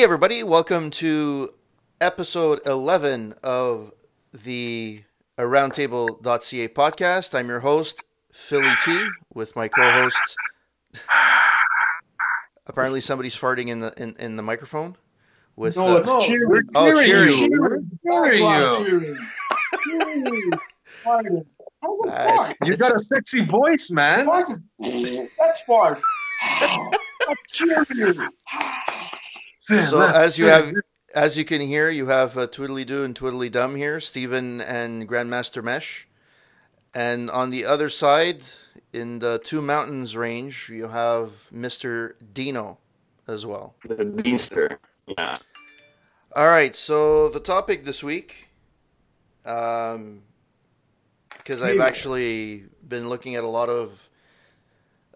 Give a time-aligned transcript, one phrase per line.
[0.00, 1.50] Hey, everybody, welcome to
[2.00, 3.92] episode 11 of
[4.32, 5.02] the
[5.38, 7.38] roundtable.ca podcast.
[7.38, 8.02] I'm your host,
[8.32, 10.36] Philly T, with my co hosts.
[12.66, 14.96] Apparently, somebody's farting in the in, in the microphone.
[15.54, 16.48] With No, uh, it's cheering.
[16.48, 17.52] we're Oh, cheering cheering.
[17.52, 17.60] you.
[17.60, 18.86] We're cheering you.
[18.86, 19.16] cheering.
[19.84, 20.50] Cheering.
[21.04, 21.46] Farting.
[21.82, 22.56] How was Uh, it's- fart?
[22.64, 24.24] You got a sexy voice, man.
[24.26, 26.00] That's fart.
[26.58, 27.84] That's cheering.
[29.60, 30.72] so, as you have,
[31.14, 35.08] as you can hear, you have uh, Twiddly Doo and Twiddly Dum here, Stephen and
[35.08, 36.08] Grandmaster Mesh,
[36.94, 38.46] and on the other side,
[38.92, 42.78] in the Two Mountains range, you have Mister Dino
[43.28, 43.74] as well.
[43.84, 44.78] The Beaster.
[45.06, 45.36] Yeah.
[46.34, 48.50] All right, so the topic this week,
[49.44, 50.22] um,
[51.36, 54.08] because I've actually been looking at a lot of,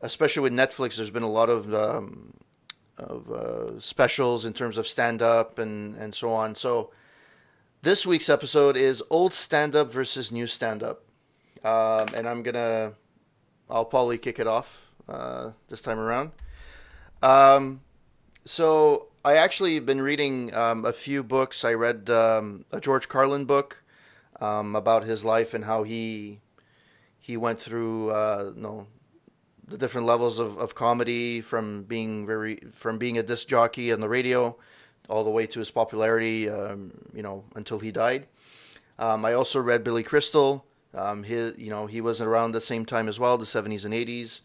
[0.03, 2.34] especially with Netflix, there's been a lot of um,
[2.98, 6.55] of uh, specials in terms of stand up and and so on.
[6.55, 6.91] So
[7.83, 11.03] this week's episode is old stand up versus new stand up,
[11.62, 12.95] um, and I'm gonna,
[13.69, 16.33] I'll probably kick it off uh, this time around.
[17.22, 17.83] Um,
[18.45, 21.65] so I actually have been reading um, a few books.
[21.65, 23.83] I read um, a George Carlin book
[24.41, 26.41] um, about his life and how he
[27.19, 28.87] he went through uh, know
[29.67, 34.01] the different levels of, of comedy from being very from being a disc jockey on
[34.01, 34.56] the radio
[35.09, 38.27] all the way to his popularity um, you know until he died.
[38.98, 40.65] Um, I also read Billy Crystal.
[40.95, 43.93] Um, his you know he was around the same time as well, the 70s and
[43.95, 44.41] 80s,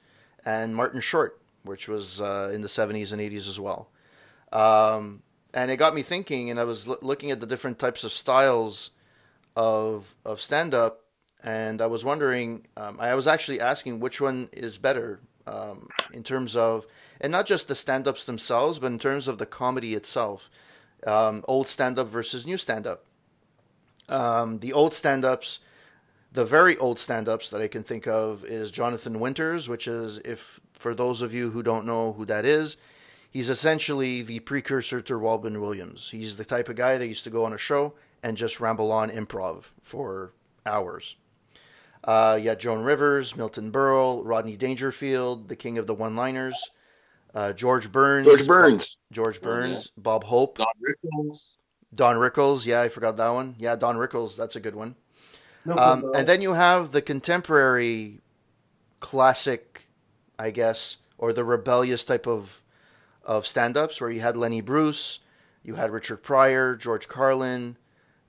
[0.45, 3.89] and Martin Short, which was uh, in the 70s and 80s as well.
[4.51, 5.21] Um,
[5.53, 8.11] and it got me thinking, and I was l- looking at the different types of
[8.11, 8.91] styles
[9.55, 11.03] of of stand up,
[11.43, 16.23] and I was wondering, um, I was actually asking which one is better um, in
[16.23, 16.85] terms of,
[17.21, 20.49] and not just the stand ups themselves, but in terms of the comedy itself,
[21.07, 23.05] um, old stand up versus new stand up.
[24.09, 25.59] Um, the old stand ups,
[26.31, 30.17] the very old stand ups that I can think of is Jonathan Winters, which is,
[30.19, 32.77] if for those of you who don't know who that is,
[33.31, 36.09] he's essentially the precursor to Robin Williams.
[36.09, 38.91] He's the type of guy that used to go on a show and just ramble
[38.91, 40.33] on improv for
[40.65, 41.15] hours.
[42.03, 46.71] Uh, you had Joan Rivers, Milton Berle, Rodney Dangerfield, the king of the one-liners,
[47.35, 48.97] uh, George Burns, George Burns.
[49.11, 51.57] George Burns, Bob Hope, Don Rickles.
[51.93, 52.65] Don Rickles.
[52.65, 53.55] Yeah, I forgot that one.
[53.59, 54.37] Yeah, Don Rickles.
[54.37, 54.95] That's a good one.
[55.65, 56.11] No, Um, no.
[56.13, 58.21] and then you have the contemporary
[58.99, 59.83] classic,
[60.37, 62.61] I guess, or the rebellious type of
[63.25, 65.19] of stand-ups where you had Lenny Bruce,
[65.61, 67.77] you had Richard Pryor, George Carlin,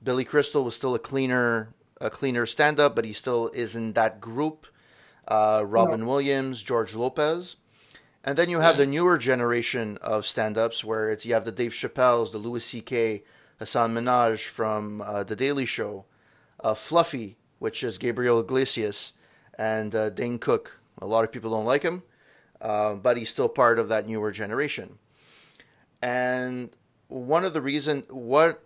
[0.02, 4.20] Billy Crystal was still a cleaner a cleaner stand-up, but he still is in that
[4.20, 4.66] group.
[5.28, 7.56] Uh, Robin Williams, George Lopez.
[8.24, 11.72] And then you have the newer generation of stand-ups where it's you have the Dave
[11.72, 13.22] Chappelle's, the Louis C.K.,
[13.58, 16.06] Hasan Minhaj from uh, The Daily Show,
[16.60, 19.12] uh, Fluffy, which is Gabriel Iglesias,
[19.58, 20.80] and uh, Dane Cook.
[21.00, 22.02] A lot of people don't like him,
[22.60, 24.98] uh, but he's still part of that newer generation.
[26.02, 26.70] And
[27.08, 28.62] one of the reason, what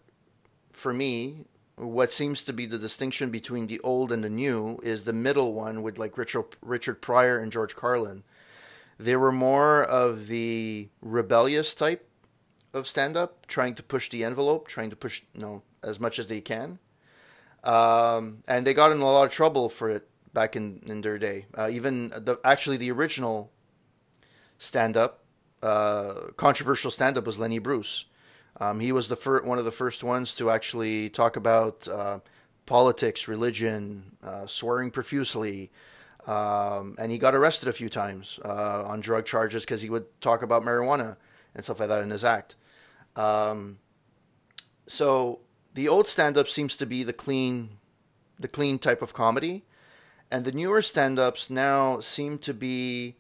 [0.71, 1.45] for me,
[1.77, 5.55] what seems to be the distinction between the old and the new is the middle
[5.55, 8.23] one with like Richard Richard Pryor and George Carlin.
[8.99, 12.09] They were more of the rebellious type
[12.73, 16.19] of stand up, trying to push the envelope, trying to push you know as much
[16.19, 16.79] as they can.
[17.65, 21.19] Um, and they got in a lot of trouble for it back in, in their
[21.19, 21.47] day.
[21.57, 23.51] Uh, even the actually the original
[24.59, 25.25] stand up,
[25.63, 28.05] uh, controversial stand up was Lenny Bruce.
[28.61, 32.21] Um, he was the fir- one of the first ones to actually talk about uh,
[32.67, 35.71] politics, religion, uh, swearing profusely,
[36.27, 40.07] um, and he got arrested a few times uh, on drug charges because he would
[40.21, 41.17] talk about marijuana
[41.55, 42.57] and stuff like that in his act.
[43.17, 43.79] Um,
[44.87, 45.41] so
[45.75, 47.79] the old stand-up seems to be the clean,
[48.39, 49.65] the clean type of comedy,
[50.31, 53.17] and the newer stand-ups now seem to be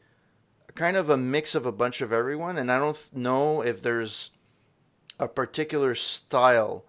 [0.75, 2.56] kind of a mix of a bunch of everyone.
[2.56, 4.31] And I don't know if there's
[5.19, 6.84] a particular style.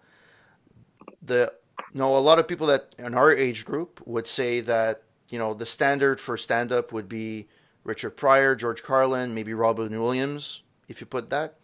[1.22, 1.54] The
[1.94, 5.54] no, a lot of people that in our age group would say that you know
[5.54, 7.48] the standard for stand-up would be
[7.84, 11.56] Richard Pryor, George Carlin, maybe Robin Williams, if you put that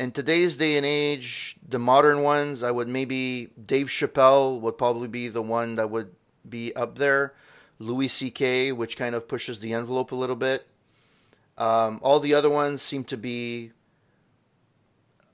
[0.00, 5.08] in today's day and age, the modern ones, I would maybe Dave Chappelle would probably
[5.08, 6.14] be the one that would
[6.48, 7.34] be up there.
[7.78, 10.66] Louis C.K., which kind of pushes the envelope a little bit.
[11.58, 13.72] Um, all the other ones seem to be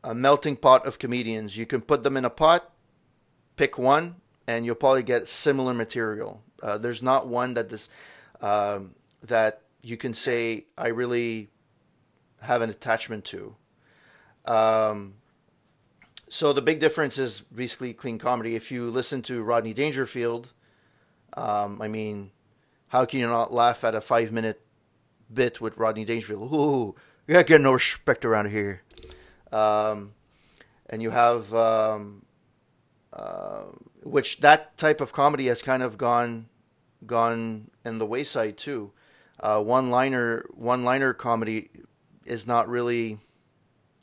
[0.05, 1.57] a melting pot of comedians.
[1.57, 2.71] You can put them in a pot,
[3.57, 4.17] pick one,
[4.47, 6.43] and you'll probably get similar material.
[6.63, 7.89] Uh, there's not one that this
[8.41, 11.51] um, that you can say I really
[12.41, 13.57] have an attachment to.
[14.45, 15.15] Um,
[16.29, 18.57] so the big difference is basically clean comedy.
[18.57, 20.53] If you listen to Rodney Dangerfield,
[21.35, 22.33] um, I mean,
[22.89, 24.61] how can you not laugh at a five minute
[25.33, 26.53] bit with Rodney Dangerfield?
[26.53, 26.95] Ooh,
[27.27, 28.83] you got get no respect around here.
[29.57, 30.15] Um,
[30.91, 32.25] and you have, um,
[33.13, 33.65] uh,
[34.03, 36.49] which that type of comedy has kind of gone,
[37.07, 38.93] gone in the wayside too.
[39.41, 41.71] Uh, one liner, one liner comedy
[42.25, 43.19] is not really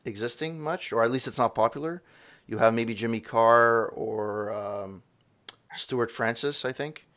[0.05, 2.01] existing much, or at least it's not popular.
[2.47, 5.03] You have maybe Jimmy Carr or um,
[5.75, 7.07] Stuart Francis, I think.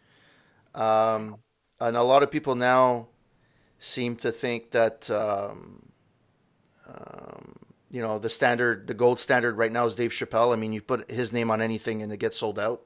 [0.75, 1.39] Um,
[1.81, 3.09] and a lot of people now
[3.79, 5.83] seem to think that um,
[6.89, 7.66] um,
[7.97, 10.53] you know the standard, the gold standard right now is Dave Chappelle.
[10.53, 12.83] I mean, you put his name on anything and it gets sold out.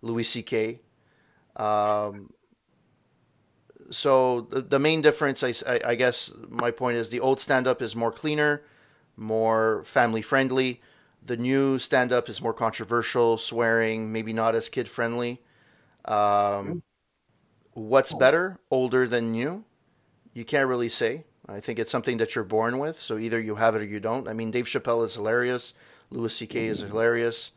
[0.00, 0.80] Louis C.K.
[1.56, 2.32] Um,
[3.90, 7.82] so the, the main difference, I, I, I guess, my point is the old stand-up
[7.82, 8.62] is more cleaner,
[9.16, 10.80] more family friendly.
[11.26, 15.42] The new stand-up is more controversial, swearing, maybe not as kid-friendly.
[16.04, 16.84] Um,
[17.72, 19.64] what's better, older than new?
[20.32, 21.24] You can't really say.
[21.48, 22.96] I think it's something that you're born with.
[22.96, 24.28] So either you have it or you don't.
[24.28, 25.74] I mean, Dave Chappelle is hilarious.
[26.10, 26.66] Louis C.K.
[26.66, 27.52] is hilarious.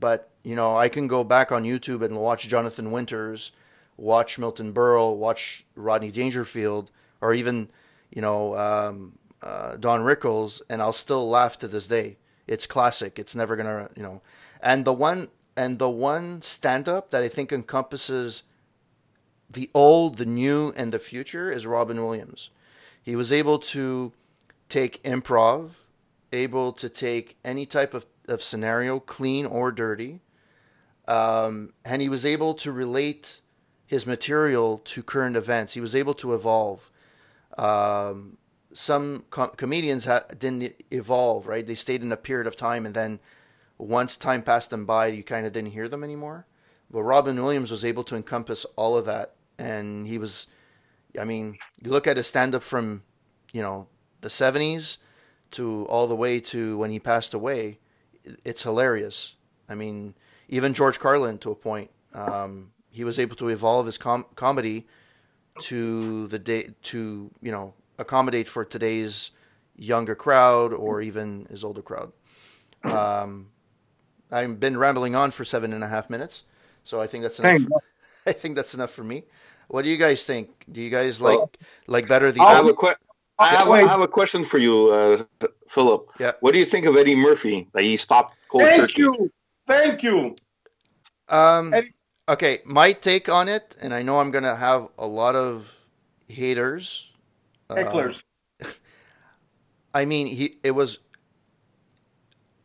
[0.00, 3.52] But, you know, I can go back on YouTube and watch Jonathan Winters,
[3.96, 6.90] watch Milton Berle, watch Rodney Dangerfield,
[7.20, 7.70] or even,
[8.10, 12.16] you know, um, uh, Don Rickles, and I'll still laugh to this day.
[12.46, 13.18] It's classic.
[13.18, 14.22] It's never gonna, you know,
[14.62, 18.44] and the one and the one stand up that I think encompasses
[19.50, 22.50] the old, the new, and the future is Robin Williams.
[23.08, 24.12] He was able to
[24.68, 25.70] take improv,
[26.30, 30.20] able to take any type of, of scenario, clean or dirty,
[31.06, 33.40] um, and he was able to relate
[33.86, 35.72] his material to current events.
[35.72, 36.90] He was able to evolve.
[37.56, 38.36] Um,
[38.74, 41.66] some com- comedians ha- didn't evolve, right?
[41.66, 43.20] They stayed in a period of time, and then
[43.78, 46.44] once time passed them by, you kind of didn't hear them anymore.
[46.90, 50.46] But Robin Williams was able to encompass all of that, and he was,
[51.18, 53.02] I mean, you look at his stand up from,
[53.52, 53.88] you know,
[54.20, 54.98] the 70s
[55.52, 57.78] to all the way to when he passed away,
[58.44, 59.34] it's hilarious.
[59.68, 60.14] I mean,
[60.48, 61.90] even George Carlin to a point.
[62.14, 64.86] Um, he was able to evolve his com- comedy
[65.60, 69.32] to the day to you know accommodate for today's
[69.76, 72.12] younger crowd or even his older crowd.
[72.84, 73.50] Um,
[74.30, 76.44] I've been rambling on for seven and a half minutes,
[76.84, 77.52] so I think that's enough.
[77.52, 77.68] Thank
[78.26, 79.24] I think that's enough for me.
[79.68, 80.64] What do you guys think?
[80.72, 81.38] Do you guys like
[81.86, 82.94] like better the I have a que-
[83.38, 86.08] I have, I have a question for you, uh, Philip.
[86.18, 86.32] Yeah.
[86.40, 89.02] What do you think of Eddie Murphy that he stopped cold Thank turkey?
[89.02, 89.30] you.
[89.66, 90.34] Thank you.
[91.28, 91.94] Um, Eddie-
[92.28, 95.70] okay, my take on it, and I know I'm gonna have a lot of
[96.26, 97.10] haters.
[97.70, 98.24] um, Hecklers.
[99.94, 100.98] I mean, he it was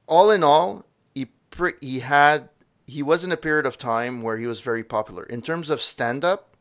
[0.08, 2.50] all in all, he pre- he had
[2.88, 5.82] he was in a period of time where he was very popular in terms of
[5.82, 6.53] stand up.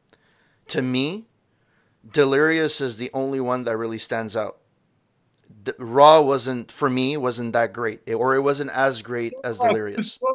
[0.68, 1.24] To me,
[2.10, 4.58] Delirious is the only one that really stands out.
[5.64, 10.18] D- Raw wasn't for me wasn't that great, or it wasn't as great as Delirious.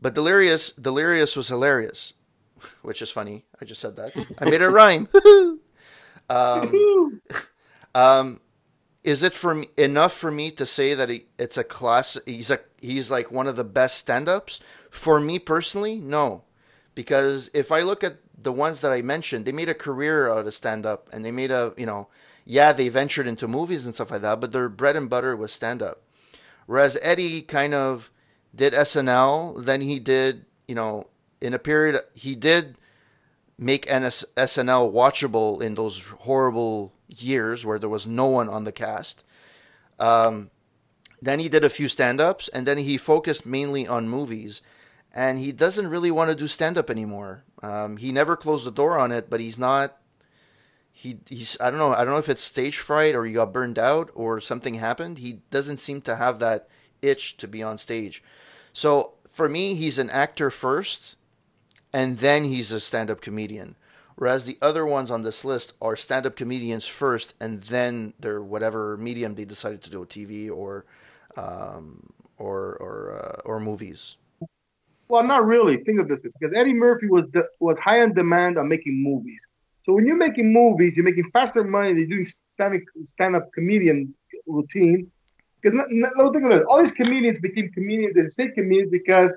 [0.00, 2.14] But Delirious, Delirious was hilarious,
[2.82, 3.44] which is funny.
[3.60, 4.12] I just said that.
[4.38, 5.08] I made a rhyme.
[6.30, 7.20] um,
[7.94, 8.40] um,
[9.04, 12.18] is it for me, enough for me to say that he, it's a class?
[12.24, 14.60] He's a he's like one of the best stand-ups.
[14.90, 16.44] For me personally, no,
[16.94, 20.46] because if I look at the ones that I mentioned, they made a career out
[20.46, 22.08] of stand-up, and they made a you know,
[22.44, 25.52] yeah, they ventured into movies and stuff like that, but their bread and butter was
[25.52, 26.02] stand-up.
[26.66, 28.10] Whereas Eddie kind of
[28.54, 31.06] did SNL, then he did you know
[31.40, 32.76] in a period he did
[33.58, 38.72] make NS- SNL watchable in those horrible years where there was no one on the
[38.72, 39.22] cast.
[39.98, 40.50] Um,
[41.20, 44.62] then he did a few stand-ups, and then he focused mainly on movies.
[45.12, 47.44] And he doesn't really want to do stand-up anymore.
[47.62, 49.96] Um, he never closed the door on it, but he's not.
[50.92, 53.52] He he's I don't know I don't know if it's stage fright or he got
[53.52, 55.18] burned out or something happened.
[55.18, 56.68] He doesn't seem to have that
[57.00, 58.22] itch to be on stage.
[58.72, 61.16] So for me, he's an actor first,
[61.92, 63.76] and then he's a stand-up comedian.
[64.16, 68.98] Whereas the other ones on this list are stand-up comedians first, and then they're whatever
[68.98, 70.84] medium they decided to do, TV or
[71.36, 74.16] um, or or uh, or movies.
[75.10, 75.78] Well, not really.
[75.78, 79.44] Think of this because Eddie Murphy was the, was high on demand on making movies.
[79.84, 84.14] So when you're making movies, you're making faster money than doing stand stand up comedian
[84.46, 85.10] routine.
[85.60, 86.64] Because no, no, think of it.
[86.64, 88.14] All these comedians became comedians.
[88.14, 89.36] They stayed comedians because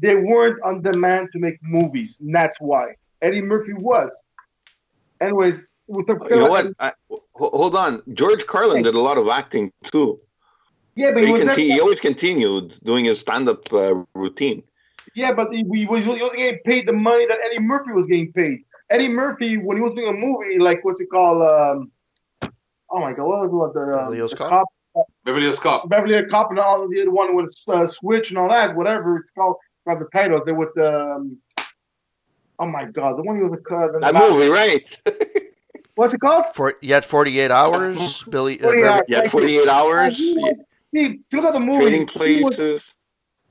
[0.00, 4.10] they weren't on demand to make movies, and that's why Eddie Murphy was.
[5.20, 6.72] Anyways, with the You know what?
[6.78, 6.92] I,
[7.34, 8.02] hold on.
[8.14, 10.20] George Carlin did a lot of acting too.
[10.94, 14.62] Yeah, but He, he was conti- he always continued doing his stand-up uh, routine.
[15.18, 18.06] Yeah, but he, he was he wasn't getting paid the money that Eddie Murphy was
[18.06, 18.60] getting paid.
[18.90, 21.42] Eddie Murphy, when he was doing a movie, like what's it called?
[21.42, 21.90] Um,
[22.90, 23.74] oh my god, what was it?
[23.74, 24.66] The, um, Beverly Hills the Cop?
[25.24, 25.88] Beverly Hills Cop.
[25.88, 29.16] Beverly Hills Cop and all the other one with uh, Switch and all that, whatever
[29.18, 29.56] it's called.
[29.86, 30.42] Got the title.
[30.44, 31.38] They with um,
[32.58, 34.84] oh my god, the one with the uh, the- That movie, right?
[35.94, 36.44] What's it called?
[36.54, 38.60] For you had 48 hours, Billy.
[38.60, 39.04] Uh, 48 Beverly- hours.
[39.08, 40.56] Yeah, 48 hours, He was-
[40.92, 41.80] he- look at the movie.
[42.04, 42.82] trading He was- places.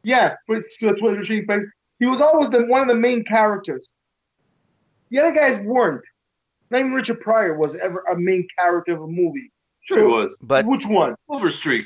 [0.04, 1.64] Yeah, for for Twitter Machine Place.
[2.00, 3.92] He was always the one of the main characters.
[5.10, 6.04] The other guys weren't.
[6.70, 9.52] Not even Richard Pryor was ever a main character of a movie.
[9.82, 10.38] Sure, it was.
[10.42, 11.16] But Which one?
[11.30, 11.86] Silver Streak.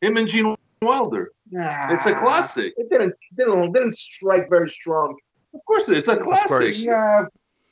[0.00, 1.30] Him and Gene Wilder.
[1.50, 2.74] Nah, It's a classic.
[2.76, 5.16] It didn't didn't didn't strike very strong.
[5.54, 6.48] Of course, it's a classic.
[6.48, 6.82] course.
[6.82, 7.24] Yeah,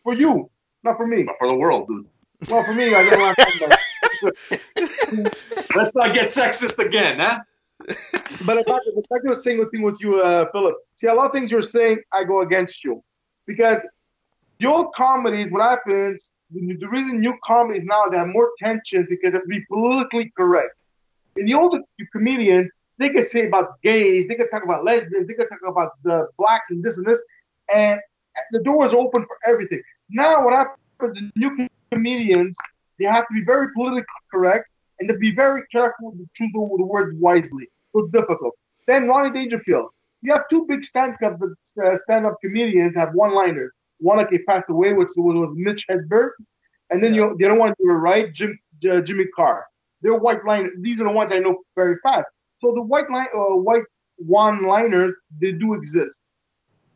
[0.04, 0.48] for you,
[0.84, 1.24] not for me.
[1.24, 2.06] Not for the world, dude.
[2.48, 3.78] Well, for me, I don't want to talk about.
[4.52, 5.36] it.
[5.76, 7.40] Let's not get sexist again, huh?
[8.46, 10.74] But I, if I could single thing with you, uh, Philip.
[10.96, 13.02] See, a lot of things you're saying, I go against you
[13.46, 13.78] because
[14.58, 15.50] your comedies.
[15.50, 16.30] What happens?
[16.50, 20.32] The the reason new comedies now they have more tension because they have be politically
[20.36, 20.74] correct.
[21.36, 21.76] In the old
[22.12, 25.92] comedians, they can say about gays, they can talk about lesbians, they can talk about
[26.02, 27.22] the blacks and this and this,
[27.74, 27.98] and
[28.52, 29.82] the door is open for everything.
[30.10, 30.78] Now, what happens?
[31.00, 32.56] The new comedians
[32.98, 36.60] they have to be very politically correct and to be very careful to choose the,
[36.60, 37.68] words wisely.
[37.92, 38.54] So it's difficult.
[38.86, 39.90] Then Ronnie Dangerfield.
[40.22, 43.72] You have two big stand-up uh, stand-up comedians have one-liners.
[43.98, 46.30] One like he passed away, which was, Mitch Hedberg,
[46.90, 48.58] and then you the other one you were right, Jim
[48.90, 49.66] uh, Jimmy Carr.
[50.02, 50.70] They're white line.
[50.80, 52.26] These are the ones I know very fast.
[52.60, 53.84] So the white line, uh, white
[54.16, 56.20] one-liners, they do exist.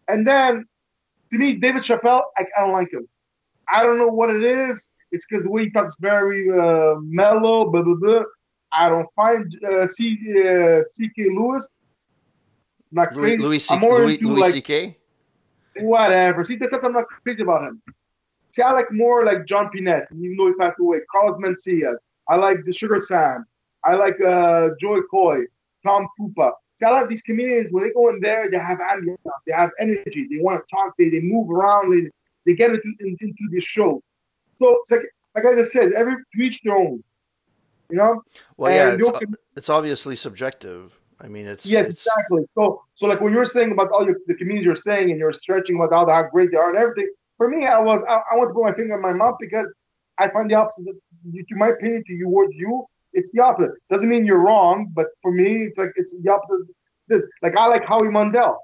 [0.08, 0.66] And then
[1.30, 3.06] to me, David Chappelle, I, I don't like him.
[3.68, 4.88] I don't know what it is.
[5.10, 8.22] It's because he talks very uh, mellow, blah blah blah.
[8.70, 11.24] I don't find uh, C uh, C.K.
[11.30, 11.66] Lewis
[12.92, 13.42] not Louis crazy.
[13.42, 14.96] Louis C- I'm more Louis, into Louis like C.K.
[15.80, 16.44] whatever.
[16.44, 17.82] See, that's I'm not crazy about him.
[18.52, 20.98] See, I like more like John Pinette, even though he passed away.
[21.10, 21.94] Carlos Mencia.
[22.28, 23.46] I like the Sugar Sam.
[23.84, 25.44] I like uh, Jo Koy,
[25.84, 26.52] Tom Papa.
[26.76, 29.70] See, I like these comedians when they go in there, they have ambiance, they have
[29.80, 32.10] energy, they want to talk, they, they move around, they,
[32.46, 34.02] they get into, into, into the show.
[34.58, 35.00] So it's like
[35.34, 37.02] like I just said, every to each their own.
[37.90, 38.22] You know?
[38.58, 40.92] Well, yeah, it's, it's obviously subjective.
[41.20, 42.44] I mean, it's Yes, it's, exactly.
[42.54, 45.32] So, so like when you're saying about all your, the communities you're saying and you're
[45.32, 48.36] stretching about how, how great they are and everything, for me, I was I, I
[48.36, 49.66] want to put my finger in my mouth because
[50.18, 50.84] I find the opposite.
[50.84, 53.72] To my opinion, to you, towards you, it's the opposite.
[53.90, 56.74] Doesn't mean you're wrong, but for me, it's like it's the opposite.
[57.08, 58.58] This like I like Howie Mandel.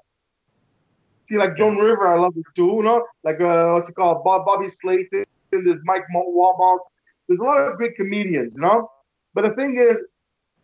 [1.27, 2.67] See, like Joan River, I love her too.
[2.77, 4.23] You know, like uh, what's it called?
[4.23, 5.25] Bob Bobby Slayton.
[5.63, 6.79] There's Mike Walmart.
[7.27, 8.89] There's a lot of great comedians, you know.
[9.33, 9.99] But the thing is,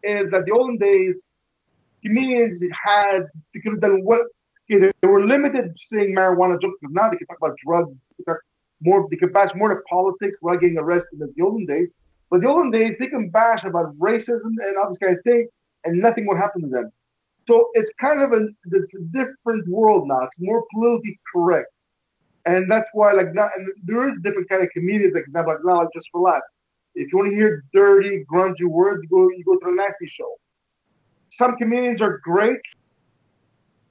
[0.04, 1.16] is that the olden days,
[2.04, 4.22] comedians had they could have done what
[4.72, 7.94] okay, they, were limited to saying marijuana jokes because now they can talk about drugs,
[8.18, 8.38] they talk
[8.82, 11.90] more they can bash more to politics without getting arrested than the olden days.
[12.30, 15.48] But the olden days they can bash about racism and all this kind of thing,
[15.84, 16.92] and nothing would happen to them.
[17.48, 20.22] So it's kind of a it's a different world now.
[20.24, 21.68] It's more politically correct.
[22.46, 25.58] And that's why, like, now, and there is different kind of comedians, like, now, like,
[25.64, 26.42] now, like, just relax.
[26.96, 30.08] If you want to hear dirty, grungy words, you go, you go to the Nasty
[30.08, 30.36] Show.
[31.30, 32.60] Some comedians are great.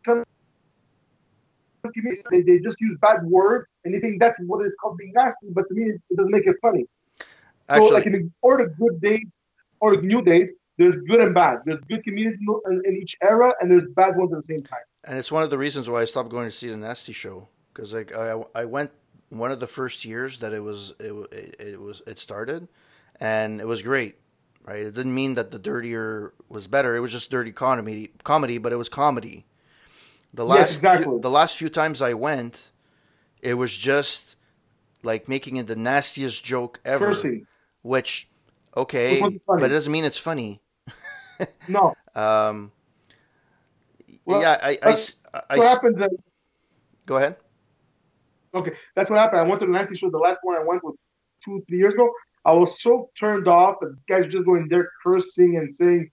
[0.04, 0.25] Some
[1.95, 5.12] comedians, they, they just use bad words, and they think that's what it's called being
[5.14, 6.87] nasty, but to me, it doesn't make it funny.
[7.69, 9.26] Actually, so, like, in, or the good days,
[9.78, 11.59] or the new days, there's good and bad.
[11.64, 14.80] There's good comedians in, in each era, and there's bad ones at the same time.
[15.04, 17.49] and it's one of the reasons why I stopped going to see the Nasty Show
[17.80, 18.90] because like I I went
[19.30, 22.68] one of the first years that it was it, it, it was it started,
[23.18, 24.16] and it was great.
[24.66, 26.94] Right, it didn't mean that the dirtier was better.
[26.94, 29.46] It was just dirty comedy, comedy, but it was comedy.
[30.34, 31.04] The Yes, last exactly.
[31.06, 32.70] few, the last few times I went,
[33.40, 34.37] it was just
[35.02, 37.06] like making it the nastiest joke ever.
[37.06, 37.46] Cursing.
[37.82, 38.28] Which,
[38.76, 40.60] okay, Which but it doesn't mean it's funny.
[41.68, 41.94] No.
[42.14, 42.72] Um,
[44.26, 44.90] Well, yeah, I, I,
[45.34, 46.02] I- I- what happens.
[47.06, 47.37] Go ahead.
[48.54, 49.40] Okay, that's what happened.
[49.40, 50.11] I went to the Nasty show.
[50.11, 50.97] The last one I went was
[51.45, 52.12] two, three years ago.
[52.45, 53.76] I was so turned off.
[53.80, 56.11] The guys just going there cursing and saying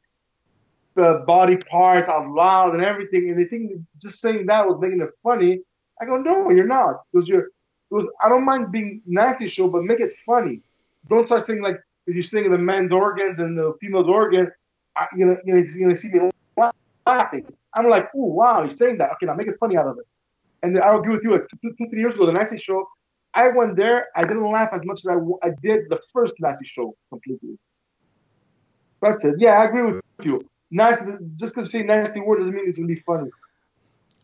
[0.95, 3.29] the body parts out loud and everything.
[3.29, 5.61] And they think just saying that was making it funny.
[5.99, 7.01] I go, no, you're not.
[7.11, 7.47] Because you're,
[7.89, 10.61] because I don't mind being nasty show, but make it funny.
[11.09, 14.51] Don't start saying like if you're saying the man's organs and the female's organ,
[14.95, 16.29] I, you know, you're gonna see me
[17.05, 17.45] laughing.
[17.73, 19.11] I'm like, oh wow, he's saying that.
[19.13, 20.05] Okay, now make it funny out of it.
[20.63, 21.31] And I agree with you.
[21.31, 22.87] Like two, two, three years ago, the Nasty Show,
[23.33, 24.07] I went there.
[24.15, 27.57] I didn't laugh as much as I, I did the first Nasty Show completely.
[29.01, 29.35] That's it.
[29.37, 30.49] Yeah, I agree with you.
[30.71, 31.11] nasty.
[31.35, 33.29] Just because you say nasty word doesn't mean it's gonna be funny.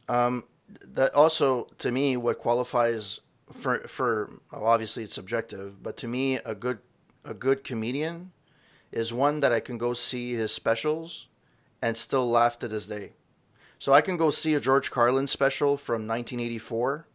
[0.09, 0.45] Um,
[0.93, 3.19] that also to me what qualifies
[3.51, 6.79] for for well, obviously it's subjective, but to me a good
[7.23, 8.31] a good comedian
[8.91, 11.27] is one that I can go see his specials
[11.81, 13.11] and still laugh to this day.
[13.83, 17.05] So I can go see a George Carlin special from 1984.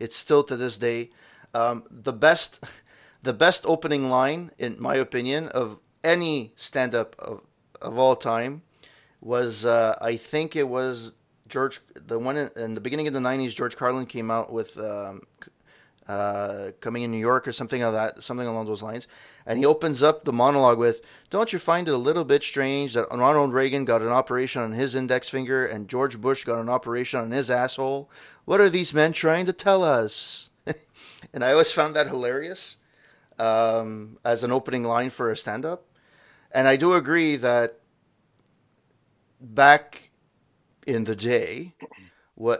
[0.00, 1.10] It's still to this day
[1.54, 2.64] um, the best
[3.22, 7.46] the best opening line in my opinion of any stand up of
[7.80, 8.62] of all time
[9.20, 11.12] was uh, I think it was
[11.46, 14.76] George the one in, in the beginning of the 90s George Carlin came out with
[14.76, 15.20] um,
[16.08, 19.06] uh, coming in New York or something like that, something along those lines.
[19.44, 22.94] And he opens up the monologue with, "Don't you find it a little bit strange
[22.94, 26.68] that Ronald Reagan got an operation on his index finger and George Bush got an
[26.68, 28.10] operation on his asshole?
[28.46, 30.48] What are these men trying to tell us?"
[31.32, 32.76] and I always found that hilarious
[33.38, 35.84] um, as an opening line for a stand-up.
[36.50, 37.78] And I do agree that
[39.40, 40.10] back
[40.86, 41.74] in the day,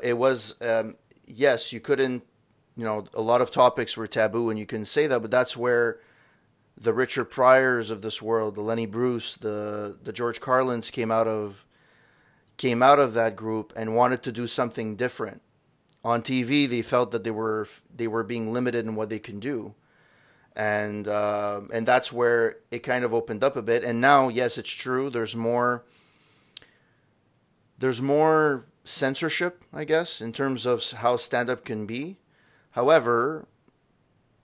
[0.02, 2.24] it was, um, yes, you couldn't
[2.78, 5.56] you know, a lot of topics were taboo, and you can say that, but that's
[5.56, 5.98] where
[6.80, 11.26] the Richard Pryors of this world, the Lenny Bruce, the the George Carlins came out
[11.26, 11.66] of
[12.56, 15.42] came out of that group and wanted to do something different.
[16.04, 19.40] On TV, they felt that they were they were being limited in what they can
[19.40, 19.74] do,
[20.54, 23.82] and uh, and that's where it kind of opened up a bit.
[23.82, 25.10] And now, yes, it's true.
[25.10, 25.84] There's more.
[27.76, 32.18] There's more censorship, I guess, in terms of how stand up can be
[32.78, 33.48] However,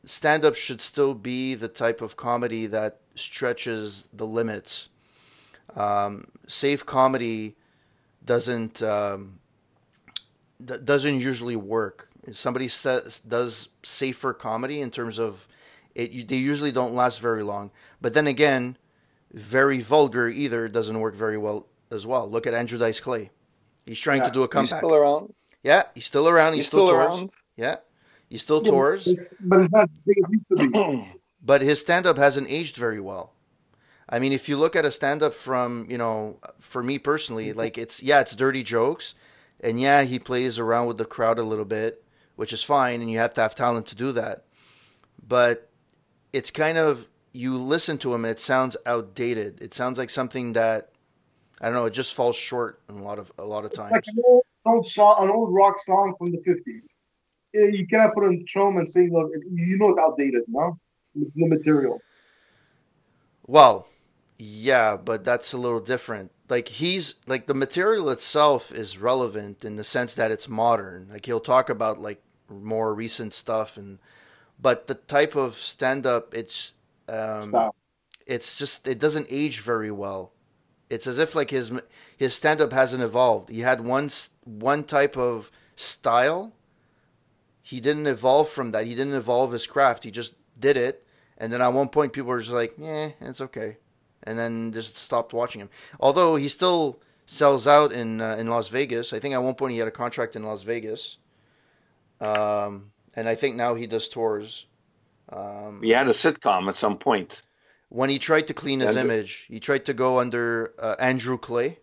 [0.04, 4.88] stand up should still be the type of comedy that stretches the limits.
[5.76, 7.54] Um, safe comedy
[8.24, 9.38] doesn't um,
[10.64, 12.08] d- doesn't usually work.
[12.24, 15.46] If somebody says does safer comedy in terms of
[15.94, 17.70] it, they usually don't last very long.
[18.00, 18.76] But then again,
[19.32, 22.28] very vulgar either doesn't work very well as well.
[22.28, 23.30] Look at Andrew Dice Clay.
[23.86, 24.70] He's trying Yeah, to do a comeback.
[24.72, 25.34] He's still around.
[25.62, 26.54] yeah, he's still around.
[26.54, 27.30] He's, He's still, still around.
[27.56, 27.76] Yeah,
[28.28, 29.12] he still tours.
[29.40, 31.12] But it's not as big as it used to be.
[31.42, 33.32] but his stand up hasn't aged very well.
[34.08, 37.48] I mean, if you look at a stand up from, you know, for me personally,
[37.48, 37.58] mm-hmm.
[37.58, 39.14] like it's, yeah, it's dirty jokes.
[39.60, 42.04] And yeah, he plays around with the crowd a little bit,
[42.36, 43.00] which is fine.
[43.00, 44.44] And you have to have talent to do that.
[45.26, 45.70] But
[46.32, 49.62] it's kind of, you listen to him and it sounds outdated.
[49.62, 50.90] It sounds like something that,
[51.60, 53.92] I don't know, it just falls short a lot of, a lot of It's times.
[53.92, 56.93] like an old, old song, an old rock song from the fifties.
[57.54, 59.14] You cannot put on Trome and sing.
[59.14, 60.78] of- You know it's outdated, no?
[61.14, 62.00] The material.
[63.46, 63.88] Well,
[64.38, 66.32] yeah, but that's a little different.
[66.48, 71.08] Like he's like the material itself is relevant in the sense that it's modern.
[71.10, 73.98] Like he'll talk about like more recent stuff and
[74.60, 76.74] but the type of stand up it's
[77.08, 77.76] um Stop.
[78.26, 80.32] it's just it doesn't age very well.
[80.90, 81.72] It's as if like his
[82.16, 83.48] his stand up hasn't evolved.
[83.50, 84.10] He had one
[84.44, 86.52] one type of style.
[87.66, 88.86] He didn't evolve from that.
[88.86, 90.04] He didn't evolve his craft.
[90.04, 91.06] He just did it,
[91.38, 93.78] and then at one point people were just like, "Yeah, it's okay,"
[94.22, 95.70] and then just stopped watching him.
[95.98, 99.14] Although he still sells out in uh, in Las Vegas.
[99.14, 101.16] I think at one point he had a contract in Las Vegas,
[102.20, 104.66] um, and I think now he does tours.
[105.30, 107.40] Um, He had a sitcom at some point.
[107.88, 111.38] when he tried to clean his Andrew- image, he tried to go under uh, Andrew
[111.38, 111.78] Clay.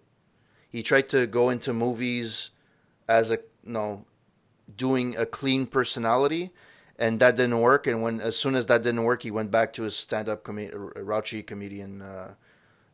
[0.70, 2.52] He tried to go into movies
[3.10, 4.06] as a no,
[4.77, 6.51] doing a clean personality,
[6.97, 7.88] and that didn't work.
[7.88, 10.57] And when as soon as that didn't work, he went back to his stand-up com-
[10.57, 12.01] raunchy comedian.
[12.01, 12.34] Uh,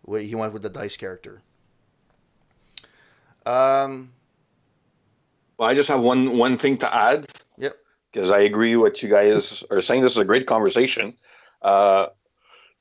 [0.04, 1.42] where he went with the Dice character.
[3.46, 4.14] Um.
[5.58, 7.28] Well, I just have one one thing to add.
[7.58, 7.76] Yep.
[8.12, 10.04] Because I agree what you guys are saying.
[10.04, 11.14] This is a great conversation.
[11.62, 12.08] Uh,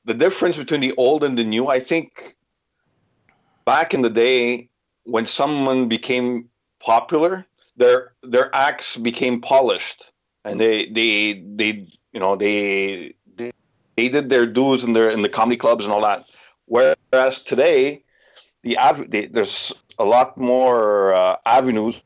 [0.05, 2.37] the difference between the old and the new, I think,
[3.65, 4.69] back in the day
[5.03, 7.45] when someone became popular,
[7.77, 10.03] their their acts became polished,
[10.43, 13.51] and they they they you know they they,
[13.95, 16.25] they did their dues in their in the comedy clubs and all that.
[16.65, 18.03] Whereas today,
[18.63, 22.01] the, av- the there's a lot more uh, avenues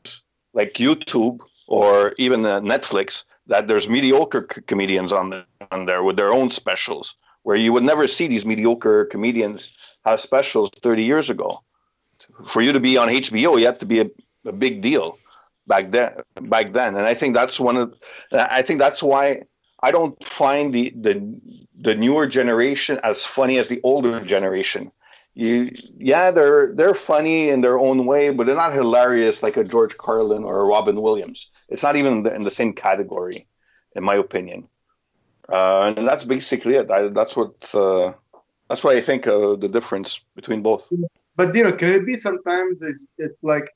[0.54, 6.02] like YouTube or even uh, Netflix that there's mediocre c- comedians on the, on there
[6.02, 11.02] with their own specials where you would never see these mediocre comedians have specials 30
[11.02, 11.60] years ago.
[12.46, 14.06] For you to be on HBO, you have to be a,
[14.44, 15.18] a big deal
[15.66, 16.14] back then.
[16.42, 17.94] Back then, and I think that's one of.
[18.32, 19.42] I think that's why
[19.82, 21.40] I don't find the the
[21.80, 24.92] the newer generation as funny as the older generation
[25.34, 29.64] you yeah they're they're funny in their own way but they're not hilarious like a
[29.64, 33.46] george carlin or a robin williams it's not even in the, in the same category
[33.96, 34.68] in my opinion
[35.48, 38.12] uh, and that's basically it I, that's what uh,
[38.68, 40.84] that's what i think the difference between both
[41.34, 43.70] but you know, can it be sometimes it's it's like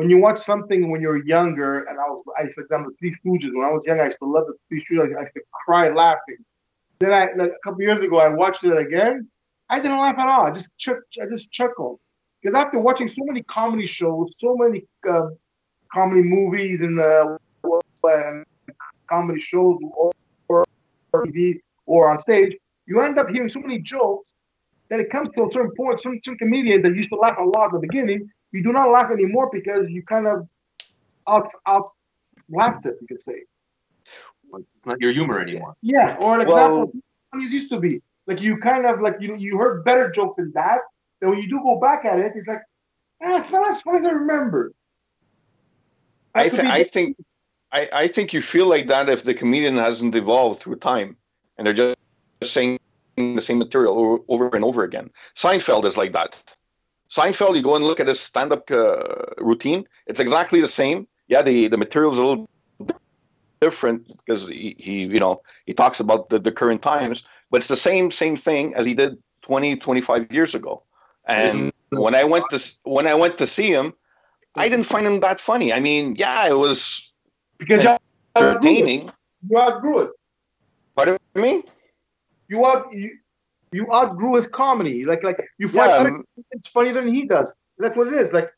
[0.00, 2.96] when you watch something when you're younger, and I was I used to example the
[2.96, 4.00] Three Stooges when I was young.
[4.00, 5.14] I used to love the Three Stooges.
[5.14, 6.38] I used to cry laughing.
[7.00, 9.28] Then I like, a couple years ago I watched it again.
[9.68, 10.46] I didn't laugh at all.
[10.46, 12.00] I just chuck, I just chuckled
[12.40, 15.28] because after watching so many comedy shows, so many uh,
[15.92, 17.36] comedy movies and uh,
[19.06, 19.78] comedy shows
[20.48, 20.64] or,
[21.14, 24.34] TV or on stage, you end up hearing so many jokes
[24.88, 26.00] that it comes to a certain point.
[26.00, 28.90] Some some comedians that used to laugh a lot at the beginning, you do not
[28.90, 30.48] laugh anymore because you kind of
[31.28, 31.92] out out
[32.48, 32.96] laughed it.
[33.00, 33.44] You could say.
[34.52, 35.76] It's not your humor anymore.
[35.80, 36.92] Yeah, or an example,
[37.32, 40.52] well, used to be like you kind of like you you heard better jokes than
[40.52, 40.78] that.
[41.20, 42.62] Then when you do go back at it, it's like,
[43.22, 44.72] eh, it's not as funny as I remember.
[46.34, 47.16] I, th- I think
[47.72, 51.16] I, I think you feel like that if the comedian hasn't evolved through time
[51.58, 51.96] and they're just
[52.42, 52.78] saying
[53.16, 55.10] the same material over and over again.
[55.36, 56.36] Seinfeld is like that.
[57.10, 61.08] Seinfeld, you go and look at his stand-up uh, routine; it's exactly the same.
[61.28, 62.48] Yeah, the the material is a little
[63.60, 67.68] different because he, he you know he talks about the, the current times, but it's
[67.68, 70.82] the same same thing as he did 20, 25 years ago.
[71.26, 73.94] And when I went to when I went to see him,
[74.54, 75.72] I didn't find him that funny.
[75.72, 77.10] I mean, yeah, it was
[77.58, 77.86] because
[78.36, 79.10] entertaining.
[79.48, 80.10] You outgrew it.
[80.96, 81.64] Pardon me?
[82.48, 83.10] You out you,
[83.72, 85.04] you outgrew his comedy.
[85.04, 85.98] Like like you find yeah.
[85.98, 87.52] Um, it's funnier than he does.
[87.78, 88.32] That's what it is.
[88.32, 88.50] Like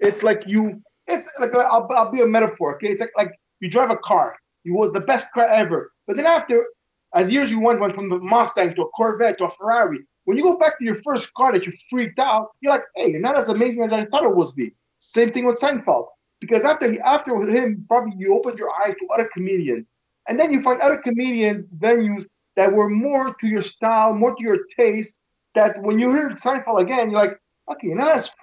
[0.00, 0.82] it's like you.
[1.06, 2.76] It's like I'll, I'll be a metaphor.
[2.76, 4.36] Okay, it's like like you drive a car.
[4.64, 5.92] It was the best car ever.
[6.06, 6.66] But then after,
[7.14, 10.00] as years you went, went from the Mustang to a Corvette to a Ferrari.
[10.24, 13.12] When you go back to your first car that you freaked out, you're like, hey,
[13.12, 14.52] you're not as amazing as I thought it was.
[14.52, 16.06] Be same thing with Seinfeld.
[16.40, 19.88] Because after he, after him, probably you opened your eyes to other comedians,
[20.28, 24.42] and then you find other comedian venues that were more to your style, more to
[24.42, 25.18] your taste.
[25.54, 27.38] That when you hear Seinfeld again, you're like,
[27.72, 28.34] okay, now that's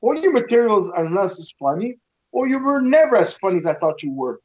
[0.00, 1.96] all your materials are not as funny,
[2.32, 4.40] or you were never as funny as I thought you were.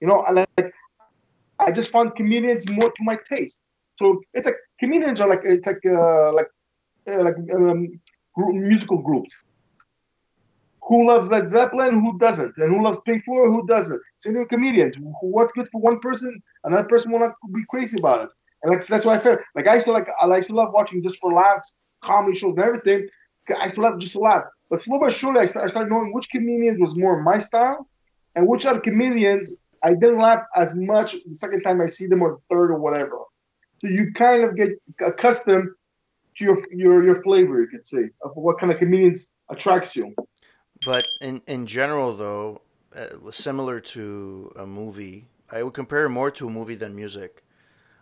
[0.00, 0.72] You know, and like
[1.58, 3.60] I just found comedians more to my taste.
[3.96, 6.48] So it's like comedians are like it's like uh, like
[7.10, 8.00] uh, like um,
[8.34, 9.42] group, musical groups
[10.86, 14.00] who loves Led Zeppelin, who doesn't, and who loves Pink Floyd, who doesn't.
[14.18, 14.96] Same with comedians.
[15.20, 18.30] What's good for one person, another person will not be crazy about it.
[18.66, 21.20] And like, that's why I feel like I to like I to love watching just
[21.20, 23.08] for laughs, comedy shows and everything.
[23.60, 24.42] I to love just to laugh.
[24.68, 27.88] But slowly but surely, I, I started knowing which comedians was more my style,
[28.34, 32.22] and which other comedians I didn't laugh as much the second time I see them
[32.22, 33.18] or third or whatever.
[33.80, 35.68] So you kind of get accustomed
[36.38, 40.12] to your your your flavor, you could say, of what kind of comedians attracts you.
[40.84, 42.62] But in in general, though,
[42.96, 47.44] uh, similar to a movie, I would compare more to a movie than music.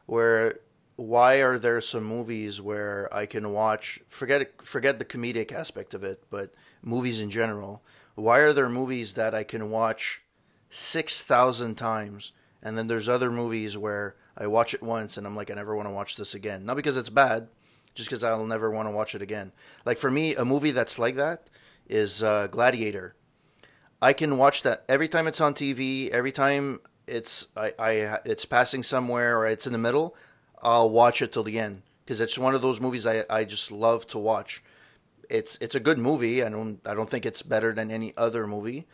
[0.06, 0.60] Where
[0.96, 6.04] why are there some movies where I can watch forget forget the comedic aspect of
[6.04, 7.82] it, but movies in general?
[8.14, 10.22] Why are there movies that I can watch
[10.70, 15.36] six thousand times, and then there's other movies where I watch it once and I'm
[15.36, 16.64] like I never want to watch this again.
[16.64, 17.48] Not because it's bad,
[17.94, 19.52] just because I'll never want to watch it again.
[19.84, 21.50] Like for me, a movie that's like that
[21.88, 23.14] is uh, Gladiator.
[24.02, 26.10] I can watch that every time it's on TV.
[26.10, 30.16] Every time it's I, I it's passing somewhere or it's in the middle,
[30.62, 33.70] I'll watch it till the end because it's one of those movies I, I just
[33.70, 34.62] love to watch.
[35.30, 36.42] It's it's a good movie.
[36.42, 38.86] I don't I don't think it's better than any other movie,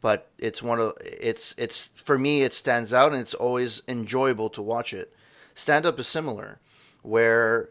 [0.00, 4.50] but it's one of it's it's for me it stands out and it's always enjoyable
[4.50, 5.14] to watch it.
[5.54, 6.60] Stand up is similar,
[7.02, 7.68] where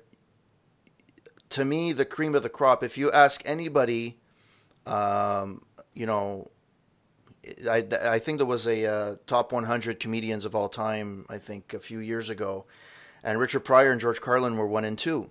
[1.50, 2.84] to me the cream of the crop.
[2.84, 4.18] If you ask anybody
[4.86, 5.62] um,
[5.94, 6.50] you know,
[7.70, 11.74] I, I think there was a uh, top 100 comedians of all time, I think,
[11.74, 12.66] a few years ago.
[13.24, 15.30] And Richard Pryor and George Carlin were one and two.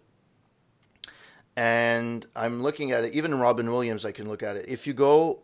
[1.57, 4.67] And I'm looking at it, even Robin Williams, I can look at it.
[4.69, 5.41] If you go,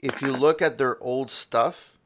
[0.00, 1.98] if you look at their old stuff,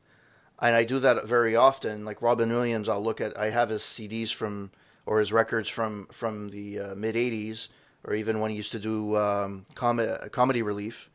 [0.61, 3.83] and I do that very often, like Robin Williams, I'll look at, I have his
[3.83, 4.71] CDs from,
[5.07, 7.69] or his records from, from the uh, mid 80s
[8.05, 11.11] or even when he used to do um, com- comedy relief,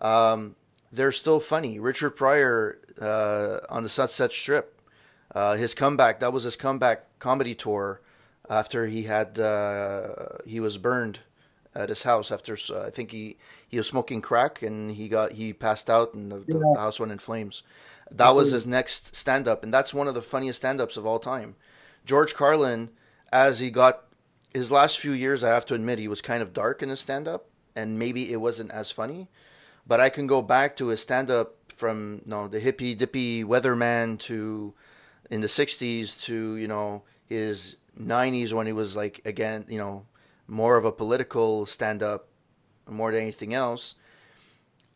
[0.00, 0.54] um,
[0.92, 1.78] they're still funny.
[1.78, 4.80] Richard Pryor uh, on the Sunset Strip,
[5.34, 8.00] uh, his comeback that was his comeback comedy tour
[8.48, 10.08] after he had uh,
[10.46, 11.20] he was burned
[11.74, 13.36] at his house after uh, I think he
[13.68, 16.58] he was smoking crack and he got he passed out and the, yeah.
[16.74, 17.62] the house went in flames.
[18.10, 21.04] That was his next stand up, and that's one of the funniest stand ups of
[21.04, 21.56] all time.
[22.06, 22.90] George Carlin,
[23.30, 24.04] as he got
[24.54, 27.00] his last few years, I have to admit, he was kind of dark in his
[27.00, 27.46] stand up,
[27.76, 29.28] and maybe it wasn't as funny.
[29.88, 33.42] But I can go back to his stand up from you know, the hippy dippy
[33.42, 34.74] weatherman to
[35.30, 40.06] in the 60s to, you know, his 90s when he was like, again, you know,
[40.46, 42.28] more of a political stand up
[42.88, 43.94] more than anything else,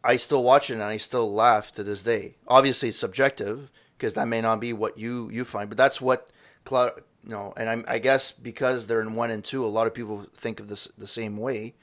[0.04, 2.36] I still watch it and I still laugh to this day.
[2.48, 6.30] Obviously, it's subjective because that may not be what you you find, but that's what.
[7.24, 10.26] You and I'm, I guess because they're in one and two, a lot of people
[10.34, 11.74] think of this the same way.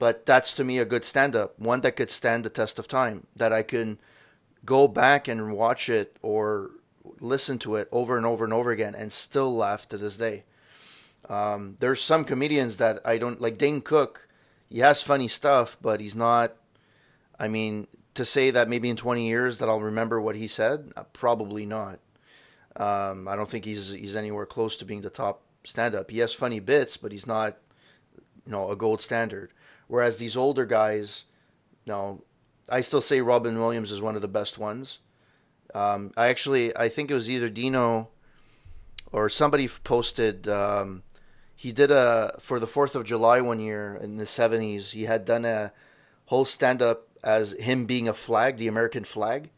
[0.00, 2.88] But that's to me a good stand up, one that could stand the test of
[2.88, 4.00] time, that I can
[4.64, 6.70] go back and watch it or
[7.20, 10.44] listen to it over and over and over again and still laugh to this day.
[11.28, 13.58] Um, there's some comedians that I don't like.
[13.58, 14.26] Dane Cook,
[14.70, 16.56] he has funny stuff, but he's not.
[17.38, 20.92] I mean, to say that maybe in 20 years that I'll remember what he said,
[20.96, 22.00] uh, probably not.
[22.76, 26.10] Um, I don't think he's he's anywhere close to being the top stand up.
[26.10, 27.58] He has funny bits, but he's not,
[28.46, 29.52] you know, a gold standard.
[29.90, 31.24] Whereas these older guys,
[31.84, 32.22] you know,
[32.68, 35.00] I still say Robin Williams is one of the best ones.
[35.74, 38.08] Um, I actually I think it was either Dino
[39.10, 40.46] or somebody posted.
[40.46, 41.02] Um,
[41.56, 44.92] he did a for the Fourth of July one year in the seventies.
[44.92, 45.72] He had done a
[46.26, 49.50] whole stand up as him being a flag, the American flag,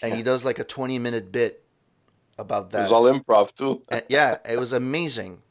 [0.00, 0.16] and Yeah.
[0.18, 1.64] he does like a twenty minute bit
[2.38, 2.78] about that.
[2.78, 3.82] It was all improv too.
[4.08, 5.42] Yeah, it was amazing.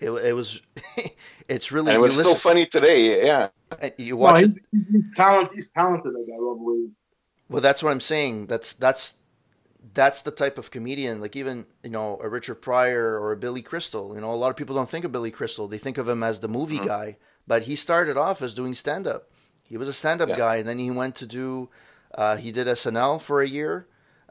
[0.00, 0.62] It, it was.
[1.48, 2.30] it's really And it you was listen.
[2.38, 3.24] still funny today.
[3.26, 3.48] Yeah.
[3.80, 4.52] and you No, watch it.
[4.72, 6.92] he's, he's, talent, he's talented, that guy, Robert Williams.
[7.48, 8.46] Well, that's what I'm saying.
[8.46, 9.16] That's that's
[9.94, 11.20] that's the type of comedian.
[11.20, 14.14] Like even you know a Richard Pryor or a Billy Crystal.
[14.14, 15.66] You know, a lot of people don't think of Billy Crystal.
[15.66, 16.86] They think of him as the movie Mhm.
[16.86, 17.16] guy.
[17.46, 19.30] But he started off as doing stand up.
[19.64, 20.36] He was a stand up Yeah.
[20.36, 21.70] guy, and then he went to do.
[22.14, 23.86] Uh, he did SNL for a year.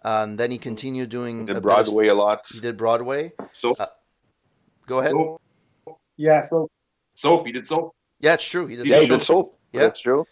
[0.06, 2.42] Um, then he continued doing Did a bit of- Broadway a lot.
[2.52, 3.34] he did Broadway.
[3.52, 3.88] So Uh,
[4.86, 5.12] Go ahead.
[5.12, 5.42] soap,
[6.18, 6.70] Yeah, so
[7.16, 7.46] soap.
[7.46, 7.96] He did soap.
[8.20, 8.66] Yeah, it's true.
[8.68, 8.88] He did.
[8.88, 9.58] Yeah, he did soap.
[9.72, 9.82] Yeah.
[9.82, 10.26] That's true.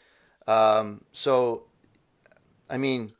[0.48, 1.66] Um, so,
[2.70, 3.14] I mean,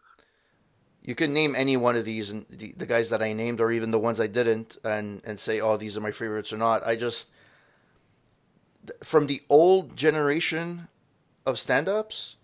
[1.04, 3.72] you could name any one of these, and the, the guys that I named, or
[3.72, 6.86] even the ones I didn't, and and say, oh, these are my favorites or not.
[6.86, 7.30] I just
[9.04, 10.88] from the old generation
[11.46, 12.36] of stand-ups,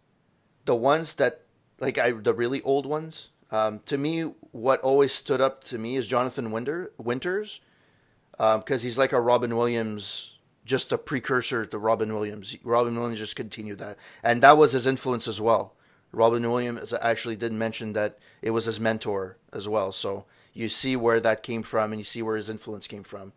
[0.66, 1.42] the ones that
[1.80, 3.30] like I the really old ones.
[3.52, 7.60] Um, to me, what always stood up to me is Jonathan Winter Winters,
[8.38, 12.58] because he's like a Robin Williams, just a precursor to Robin Williams.
[12.64, 15.76] Robin Williams just continued that, and that was his influence as well.
[16.12, 19.92] Robin Williams actually did mention that it was his mentor as well.
[19.92, 23.34] So you see where that came from, and you see where his influence came from.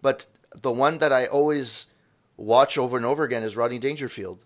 [0.00, 0.26] But
[0.60, 1.86] the one that I always
[2.36, 4.44] watch over and over again is Rodney Dangerfield.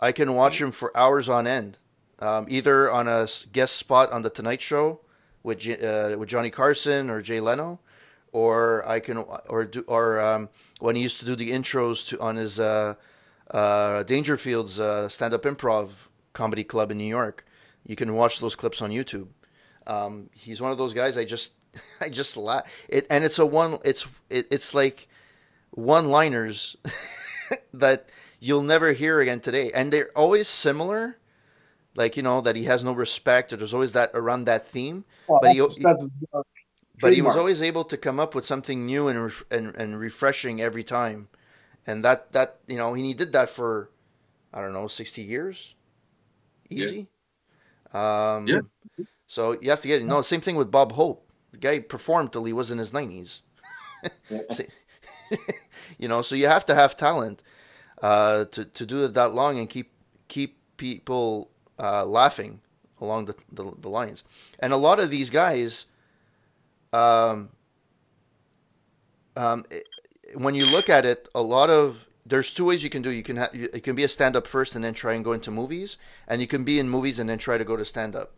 [0.00, 1.78] I can watch him for hours on end,
[2.18, 5.00] um, either on a guest spot on the Tonight Show
[5.42, 7.80] with uh, with Johnny Carson or Jay Leno,
[8.34, 9.18] or I can
[9.48, 10.48] or do or um,
[10.80, 12.94] when he used to do the intros to on his uh,
[13.50, 15.90] uh, Dangerfield's uh, stand up improv
[16.32, 17.46] comedy club in New York.
[17.86, 19.28] You can watch those clips on YouTube.
[19.86, 21.16] Um, he's one of those guys.
[21.16, 21.52] I just
[22.00, 22.66] I just laugh.
[22.88, 23.78] It and it's a one.
[23.84, 25.06] It's it, it's like
[25.70, 26.76] one liners
[27.72, 28.08] that
[28.40, 31.18] you'll never hear again today, and they're always similar.
[31.94, 35.04] Like you know that he has no respect, or there's always that around that theme.
[35.28, 36.08] well, But he- that's,
[37.00, 39.98] But he was always able to come up with something new and ref- and, and
[39.98, 41.28] refreshing every time,
[41.86, 43.90] and that that you know and he did that for
[44.52, 45.74] I don't know sixty years,
[46.70, 47.08] easy.
[47.92, 48.60] Um, Yeah.
[49.26, 50.04] So you have to get it.
[50.04, 51.26] No, same thing with Bob Hope.
[51.52, 53.42] The guy performed till he was in his nineties.
[55.98, 57.42] you know, so you have to have talent
[58.02, 59.90] uh, to to do it that long and keep
[60.28, 62.60] keep people uh, laughing
[63.00, 64.24] along the, the the lines.
[64.58, 65.86] And a lot of these guys,
[66.94, 67.50] um,
[69.36, 69.86] um, it-
[70.36, 73.10] when you look at it, a lot of there's two ways you can do.
[73.10, 75.32] You can ha- you can be a stand up first and then try and go
[75.32, 78.16] into movies, and you can be in movies and then try to go to stand
[78.16, 78.32] up.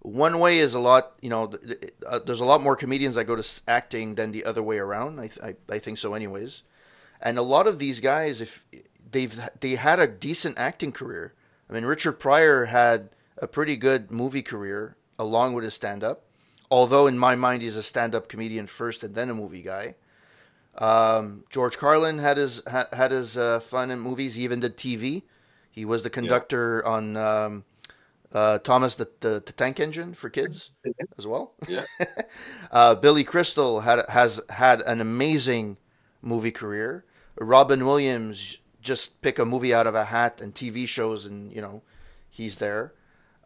[0.00, 1.46] One way is a lot, you know.
[1.48, 4.44] th- th- Uh, there's a lot more comedians that go to s- acting than the
[4.44, 5.20] other way around.
[5.20, 6.62] I, th- I I think so, anyways.
[7.20, 8.64] And a lot of these guys, if
[9.10, 11.34] they've they had a decent acting career.
[11.68, 16.22] I mean, Richard Pryor had a pretty good movie career along with his stand up.
[16.70, 19.94] Although in my mind he's a stand up comedian first and then a movie guy.
[20.76, 24.34] Um, George Carlin had his ha, had his uh, fun in movies.
[24.34, 25.22] He even did TV.
[25.70, 27.64] He was the conductor on um,
[28.32, 30.70] uh, Thomas the, the the Tank Engine for kids
[31.16, 31.54] as well.
[31.66, 31.84] Yeah.
[32.70, 35.78] uh, Billy Crystal had has had an amazing
[36.22, 37.04] movie career.
[37.40, 41.60] Robin Williams just pick a movie out of a hat and TV shows, and you
[41.60, 41.82] know
[42.30, 42.92] he's there.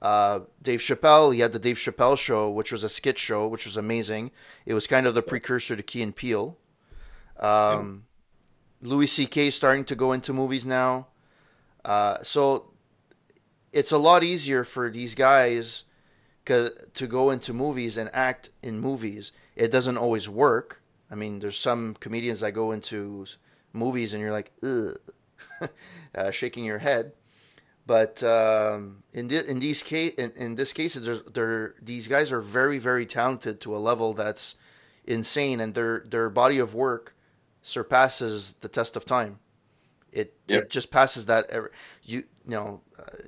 [0.03, 3.65] Uh, Dave Chappelle, he had the Dave Chappelle show, which was a skit show, which
[3.65, 4.33] was amazing.
[4.67, 6.59] It was kind of the precursor to Key and Peele.
[7.38, 8.07] Um,
[8.81, 9.51] Louis C.K.
[9.51, 11.07] starting to go into movies now.
[11.85, 12.73] Uh, so
[13.73, 15.85] it's a lot easier for these guys
[16.47, 19.31] to go into movies and act in movies.
[19.55, 20.83] It doesn't always work.
[21.12, 23.27] I mean, there's some comedians that go into
[23.73, 24.99] movies and you're like, ugh.
[26.15, 27.12] uh, shaking your head.
[27.92, 30.94] But um, in the, in these case in, in this case,
[31.35, 34.57] they're, these guys are very very talented to a level that's
[35.05, 37.14] insane, and their their body of work
[37.61, 39.40] surpasses the test of time.
[40.11, 40.62] It Yep.
[40.62, 41.42] it just passes that.
[42.02, 43.24] You you know, uh,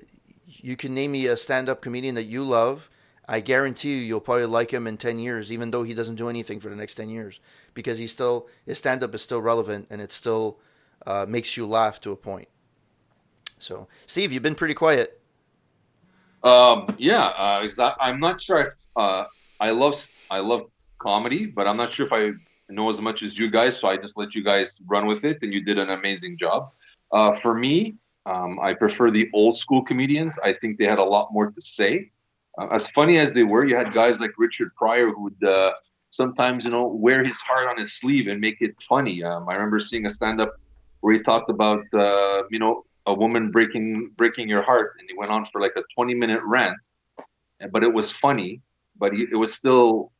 [0.46, 2.88] you can name me a stand up comedian that you love.
[3.28, 6.30] I guarantee you, you'll probably like him in ten years, even though he doesn't do
[6.30, 7.38] anything for the next ten years,
[7.74, 10.58] because he's still his stand up is still relevant and it still
[11.06, 12.48] uh, makes you laugh to a point.
[13.58, 15.20] So, Steve, you've been pretty quiet.
[16.42, 19.24] Um, yeah, uh, I'm not sure if uh,
[19.60, 22.32] I love I love comedy, but I'm not sure if I
[22.68, 23.78] know as much as you guys.
[23.78, 26.70] So I just let you guys run with it, and you did an amazing job.
[27.12, 30.36] Uh, for me, um, I prefer the old school comedians.
[30.42, 32.10] I think they had a lot more to say.
[32.58, 35.72] Uh, as funny as they were, you had guys like Richard Pryor who would uh,
[36.10, 39.22] sometimes, you know, wear his heart on his sleeve and make it funny.
[39.22, 40.54] Um, I remember seeing a stand up
[41.00, 45.16] where he talked about, uh, you know, a woman breaking breaking your heart, and he
[45.16, 46.78] went on for like a 20 minute rant,
[47.70, 48.62] but it was funny,
[48.96, 50.12] but he, it was still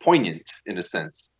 [0.00, 1.30] poignant in a sense.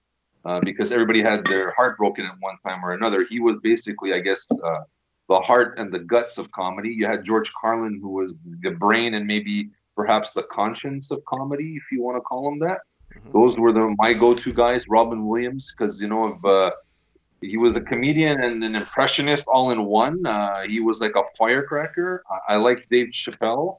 [0.44, 3.26] Uh, because everybody had their heart broken at one time or another.
[3.28, 4.82] He was basically, I guess, uh,
[5.28, 6.90] the heart and the guts of comedy.
[6.90, 11.74] You had George Carlin, who was the brain and maybe perhaps the conscience of comedy,
[11.74, 12.78] if you want to call him that.
[13.12, 13.32] Mhm.
[13.32, 14.88] Those were the my go-to guys.
[14.88, 16.70] Robin Williams, because you know, of uh,
[17.40, 20.24] he was a comedian and an impressionist all in one.
[20.26, 22.22] Uh, he was like a firecracker.
[22.30, 23.78] I, I like Dave Chappelle.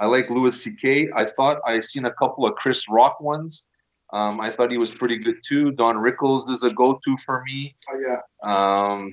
[0.00, 1.10] I like Louis C.K.
[1.14, 3.66] I thought I seen a couple of Chris Rock ones.
[4.12, 5.72] Um, I thought he was pretty good too.
[5.72, 7.74] Don Rickles is a go-to for me.
[7.90, 8.20] Oh yeah.
[8.42, 9.10] Um,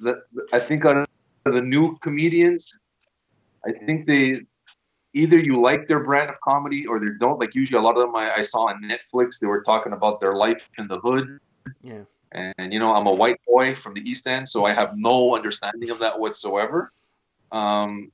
[0.00, 2.78] the, I think out of the new comedians,
[3.66, 4.42] I think they
[5.14, 7.40] either you like their brand of comedy or they don't.
[7.40, 10.20] Like usually, a lot of them I, I saw on Netflix, they were talking about
[10.20, 11.40] their life in the hood.
[11.82, 12.04] Yeah.
[12.32, 15.34] And you know, I'm a white boy from the East End, so I have no
[15.34, 16.92] understanding of that whatsoever.
[17.52, 18.12] Um,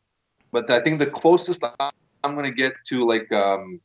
[0.53, 3.81] but I think the closest I'm going to get to, like, um,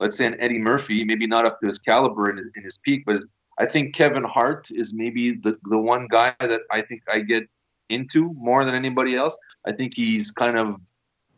[0.00, 3.22] let's say an Eddie Murphy, maybe not up to his caliber in his peak, but
[3.58, 7.48] I think Kevin Hart is maybe the, the one guy that I think I get
[7.88, 9.36] into more than anybody else.
[9.66, 10.80] I think he's kind of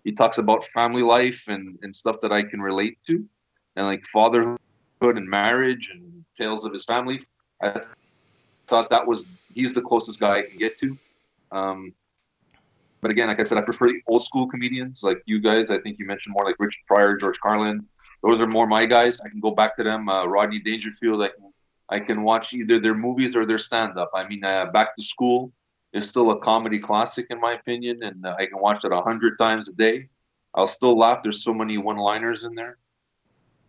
[0.04, 3.24] he talks about family life and, and stuff that I can relate to,
[3.76, 4.58] and like fatherhood
[5.00, 7.22] and marriage and tales of his family.
[7.62, 7.82] I
[8.66, 10.98] thought that was he's the closest guy I can get to.
[11.52, 11.94] Um,
[13.00, 15.70] but again, like I said, I prefer the old school comedians like you guys.
[15.70, 17.86] I think you mentioned more like Richard Pryor, George Carlin.
[18.22, 19.20] Those are more my guys.
[19.24, 20.08] I can go back to them.
[20.08, 21.22] Uh, Rodney Dangerfield.
[21.22, 21.52] I can
[21.88, 24.10] I can watch either their movies or their stand up.
[24.14, 25.52] I mean, uh, Back to School
[25.92, 29.00] is still a comedy classic in my opinion, and uh, I can watch it a
[29.00, 30.08] hundred times a day.
[30.54, 31.22] I'll still laugh.
[31.22, 32.78] There's so many one-liners in there.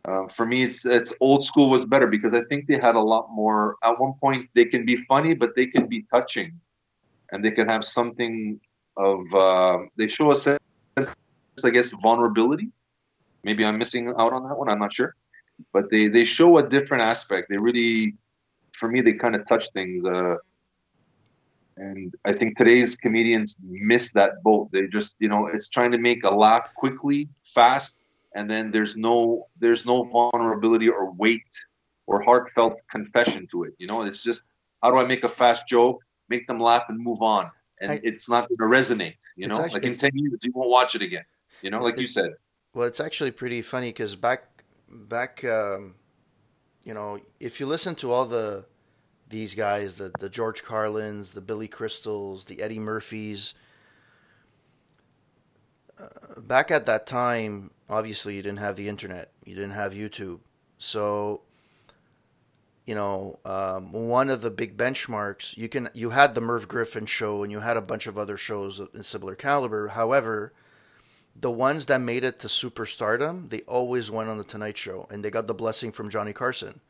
[0.06, 3.00] Uh, for me, it's it's old school was better because I think they had a
[3.00, 3.76] lot more.
[3.84, 6.60] At one point, they can be funny, but they can be touching,
[7.32, 8.60] and they can have something
[8.98, 9.20] of.
[9.34, 10.60] Uh, they show a sense,
[11.64, 12.70] I guess, vulnerability.
[13.44, 14.70] Maybe I'm missing out on that one.
[14.70, 15.16] I'm not sure,
[15.72, 17.50] but they they show a different aspect.
[17.50, 18.16] They really,
[18.74, 20.04] for me, they kind of touch things.
[20.04, 20.38] Uh,
[21.78, 24.70] and I think today's comedians miss that boat.
[24.72, 28.01] They just, you know, it's trying to make a laugh quickly, fast,
[28.34, 31.44] and then there's no there's no vulnerability or weight
[32.08, 33.74] or heartfelt confession to it.
[33.78, 34.44] You know, it's just
[34.82, 38.00] how do I make a fast joke, make them laugh, and move on, and I-
[38.04, 39.18] it's not going to resonate.
[39.36, 41.26] You know, actually- like in ten years you won't watch it again.
[41.62, 42.32] You know, like you said.
[42.74, 45.96] Well, it's actually pretty funny because back, back, um,
[46.86, 48.66] you know, if you listen to all the
[49.30, 53.54] these guys, the the George Carlins, the Billy Crystals, the Eddie Murphys,
[56.00, 60.40] uh, back at that time, obviously you didn't have the internet, you didn't have YouTube,
[60.80, 61.42] so
[62.86, 67.06] you know, um, one of the big benchmarks you can you had the Merv Griffin
[67.06, 69.90] show and you had a bunch of other shows in similar caliber.
[69.90, 70.52] However,
[71.40, 75.24] the ones that made it to superstardom, they always went on the Tonight Show, and
[75.24, 76.82] they got the blessing from Johnny Carson.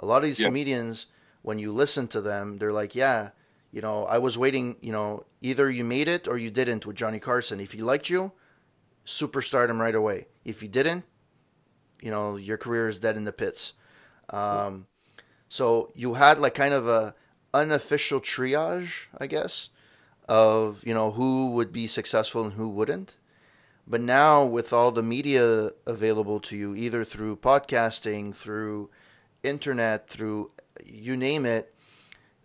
[0.00, 0.48] A lot of these Yeah.
[0.48, 1.06] comedians,
[1.42, 3.30] when you listen to them, they're like, "Yeah,
[3.72, 4.76] you know, I was waiting.
[4.82, 7.60] You know, either you made it or you didn't with Johnny Carson.
[7.60, 8.32] If he liked you,
[9.06, 10.26] superstardom right away.
[10.44, 11.04] If you didn't,
[12.00, 13.72] you know, your career is dead in the pits."
[14.30, 14.86] Um,
[15.48, 17.14] so you had like kind of a
[17.54, 19.70] unofficial triage, I guess,
[20.28, 23.16] of you know who would be successful and who wouldn't.
[23.86, 28.90] But now, with all the media available to you, either through podcasting, through
[29.44, 30.50] internet, through
[30.84, 31.72] you name it,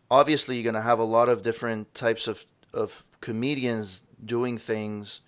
[0.09, 5.21] obviously you're going to have a lot of different types of, of comedians doing things.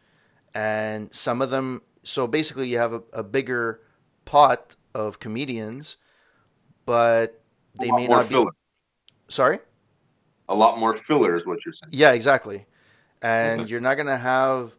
[0.54, 3.82] And some of them, so basically, you have a, a bigger
[4.26, 5.98] pot of comedians,
[6.86, 7.42] but
[7.80, 8.46] they may more not be.
[9.28, 9.60] Sorry?
[10.50, 11.90] A lot more filler, is what you're saying.
[11.92, 12.66] Yeah, exactly.
[13.22, 14.74] And you're not gonna have,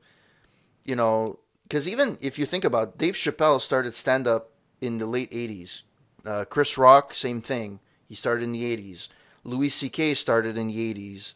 [0.85, 4.51] you know, because even if you think about, it, Dave Chappelle started stand up
[4.81, 5.83] in the late '80s.
[6.25, 7.81] Uh, Chris Rock, same thing.
[8.07, 9.09] He started in the '80s.
[9.45, 10.15] Louis C.K.
[10.15, 11.35] started in the '80s.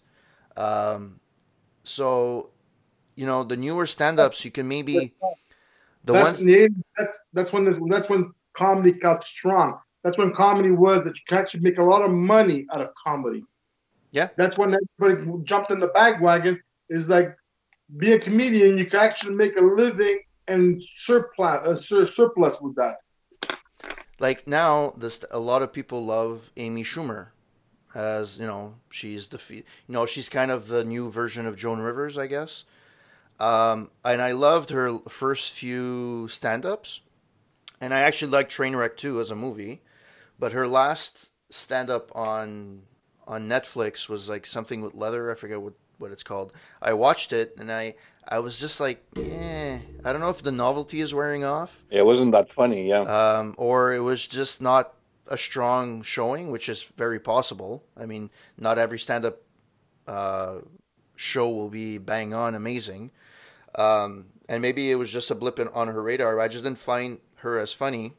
[0.57, 1.21] Um,
[1.83, 2.51] so,
[3.19, 5.13] you know, the newer stand-ups, you can maybe
[6.05, 6.39] the that's, ones.
[6.39, 9.81] the 80s, that's that's when this, that's when comedy got strong.
[10.05, 12.91] That's when comedy was that you can actually make a lot of money out of
[12.95, 13.43] comedy.
[14.13, 14.29] Yeah.
[14.37, 16.61] That's when everybody jumped in the bagwagon.
[16.89, 17.37] Is like
[17.97, 22.77] be a comedian, you can actually make a living and surplus uh, sur- surplus with
[22.77, 22.99] that.
[24.21, 27.29] like now this a lot of people love Amy Schumer
[27.97, 31.81] as you know she's the you know she's kind of the new version of Joan
[31.81, 32.65] Rivers I guess
[33.41, 37.01] um, and I loved her first few stand-ups.
[37.81, 39.83] And I actually liked Trainwreck too as a movie.
[40.39, 42.83] But her last stand-up on
[43.27, 45.31] on Netflix was like something with leather.
[45.31, 46.53] I forget what what it's called.
[46.81, 47.95] I watched it and I
[48.27, 51.83] I was just like eh I don't know if the novelty is wearing off.
[51.91, 53.01] It wasn't that funny, yeah.
[53.01, 54.95] um, or it was just not
[55.27, 57.85] a strong showing, which is very possible.
[57.97, 59.43] I mean, not every stand-up
[60.07, 60.59] uh,
[61.17, 63.11] show will be bang on amazing,
[63.75, 66.39] um, and maybe it was just a blip in, on her radar.
[66.41, 68.15] I just didn't find her as funny.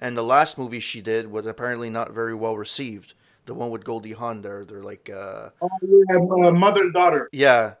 [0.00, 3.14] And the last movie she did was apparently not very well received.
[3.46, 6.92] The one with Goldie Hawn, they're they're like uh, Oh, we have uh, mother and
[6.92, 7.28] daughter.
[7.32, 7.74] yeah.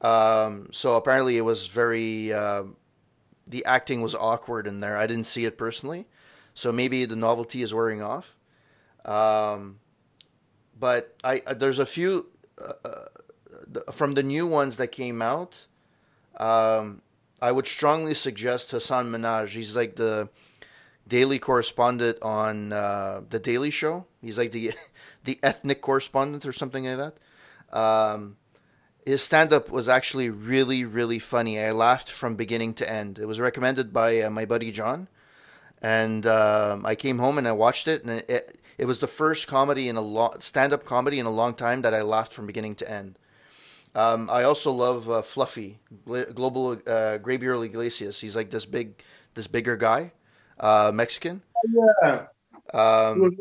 [0.00, 2.76] Um, so apparently it was very um
[3.46, 4.96] the acting was awkward in there.
[4.96, 6.06] I didn't see it personally,
[6.54, 8.36] so maybe the novelty is wearing off.
[9.04, 9.80] Um,
[10.78, 12.28] but I uh, there's a few
[12.60, 13.04] uh, uh,
[13.66, 15.66] the- from the new ones that came out.
[16.38, 17.02] Um,
[17.40, 19.48] I would strongly suggest Hasan Minhaj.
[19.48, 20.28] He's like the
[21.06, 24.06] daily correspondent on uh, the Daily Show.
[24.20, 24.72] He's like the
[25.24, 27.76] the ethnic correspondent or something like that.
[27.76, 28.36] Um,
[29.04, 31.58] his stand up was actually really, really funny.
[31.58, 33.18] I laughed from beginning to end.
[33.18, 35.08] It was recommended by uh, my buddy John.
[35.80, 39.46] And um, I came home and I watched it, and it, it was the first
[39.46, 42.46] comedy in a long stand up comedy in a long time that I laughed from
[42.46, 43.18] beginning to end.
[43.94, 48.20] Um, I also love uh, Fluffy, Global uh, Gabriel Iglesias.
[48.20, 49.02] He's like this big,
[49.34, 50.12] this bigger guy,
[50.60, 51.42] uh, Mexican.
[51.64, 52.26] Yeah,
[52.72, 53.36] Um,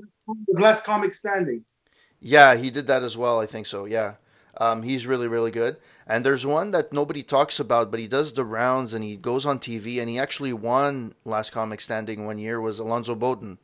[0.53, 1.65] last comic standing.
[2.19, 3.39] Yeah, he did that as well.
[3.39, 3.85] I think so.
[3.85, 4.15] Yeah,
[4.57, 5.77] um, he's really really good.
[6.07, 9.45] And there's one that nobody talks about, but he does the rounds and he goes
[9.45, 13.57] on TV and he actually won last comic standing one year was Alonzo Bodden.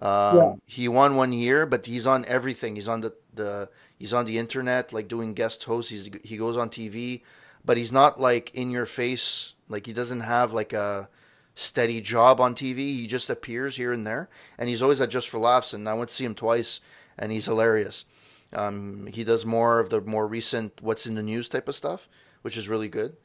[0.00, 0.54] Um, Yeah.
[0.66, 2.76] He won one year, but he's on everything.
[2.76, 5.90] He's on the, the he's on the internet, like doing guest hosts.
[5.90, 7.22] He's, he goes on TV,
[7.64, 9.54] but he's not like in your face.
[9.68, 11.08] Like he doesn't have like a
[11.54, 12.78] steady job on TV.
[12.78, 14.28] He just appears here and there,
[14.58, 15.72] and he's always at Just for Laughs.
[15.72, 16.80] And I went to see him twice,
[17.18, 18.04] and he's hilarious.
[18.52, 22.08] Um, he does more of the more recent what's in the news type of stuff,
[22.42, 23.16] which is really good.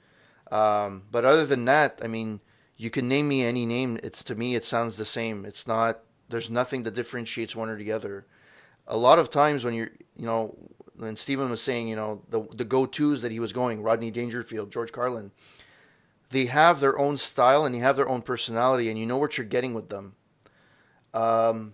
[0.51, 2.41] Um, but other than that, I mean,
[2.76, 3.99] you can name me any name.
[4.03, 5.45] It's to me, it sounds the same.
[5.45, 5.99] It's not.
[6.32, 8.25] There's nothing that differentiates one or the other.
[8.88, 10.57] A lot of times when you're, you know,
[10.95, 14.11] when Stephen was saying, you know, the the go tos that he was going, Rodney
[14.11, 15.32] Dangerfield, George Carlin,
[16.32, 19.38] they have their own style and they have their own personality, and you know what
[19.38, 20.15] you're getting with them.
[21.13, 21.73] Um,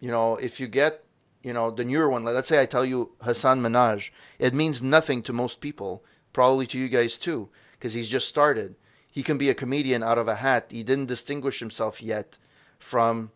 [0.00, 1.04] you know, if you get,
[1.42, 5.22] you know, the newer one, let's say I tell you Hasan Minhaj, it means nothing
[5.22, 8.76] to most people, probably to you guys too, because he's just started.
[9.10, 10.66] He can be a comedian out of a hat.
[10.70, 12.38] He didn't distinguish himself yet
[12.78, 13.32] from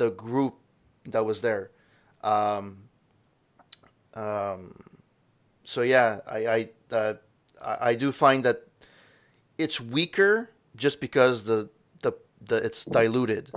[0.00, 0.54] the group
[1.04, 1.70] that was there.
[2.24, 2.88] Um,
[4.14, 4.74] um,
[5.64, 7.14] so yeah, I I, uh,
[7.60, 8.66] I do find that
[9.58, 11.68] it's weaker just because the
[12.02, 13.50] the, the it's diluted.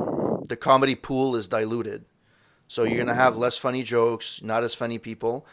[0.50, 2.04] The comedy pool is diluted.
[2.68, 5.46] So you're gonna have less funny jokes, not as funny people,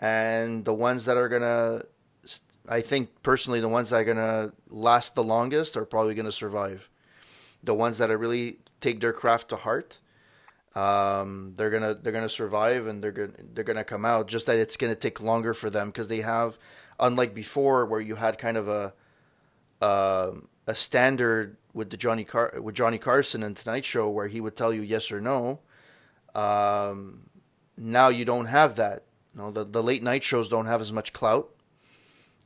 [0.00, 1.82] and the ones that are gonna,
[2.68, 6.88] I think personally, the ones that are gonna last the longest are probably gonna survive.
[7.64, 9.98] The ones that are really take their craft to heart,
[10.78, 14.28] um, they're gonna they're gonna survive and they're gonna they're gonna come out.
[14.28, 16.58] Just that it's gonna take longer for them because they have,
[17.00, 18.94] unlike before where you had kind of a,
[19.80, 20.32] uh,
[20.66, 24.56] a standard with the Johnny Car with Johnny Carson and Tonight Show where he would
[24.56, 25.60] tell you yes or no.
[26.34, 27.30] Um,
[27.76, 29.04] now you don't have that.
[29.34, 31.48] You know, the the late night shows don't have as much clout.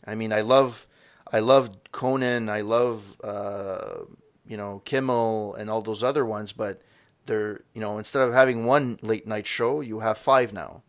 [0.07, 0.87] I mean, I love,
[1.33, 4.05] I love Conan, I love, uh,
[4.47, 6.83] you know, Kimmel and all those other ones, but
[7.27, 10.83] they're, you know, instead of having one late night show, you have five now.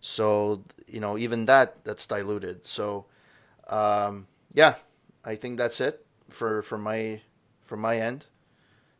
[0.00, 2.66] So, you know, even that that's diluted.
[2.66, 3.06] So,
[3.68, 4.74] um, yeah,
[5.24, 7.20] I think that's it for for my
[7.64, 8.26] for my end.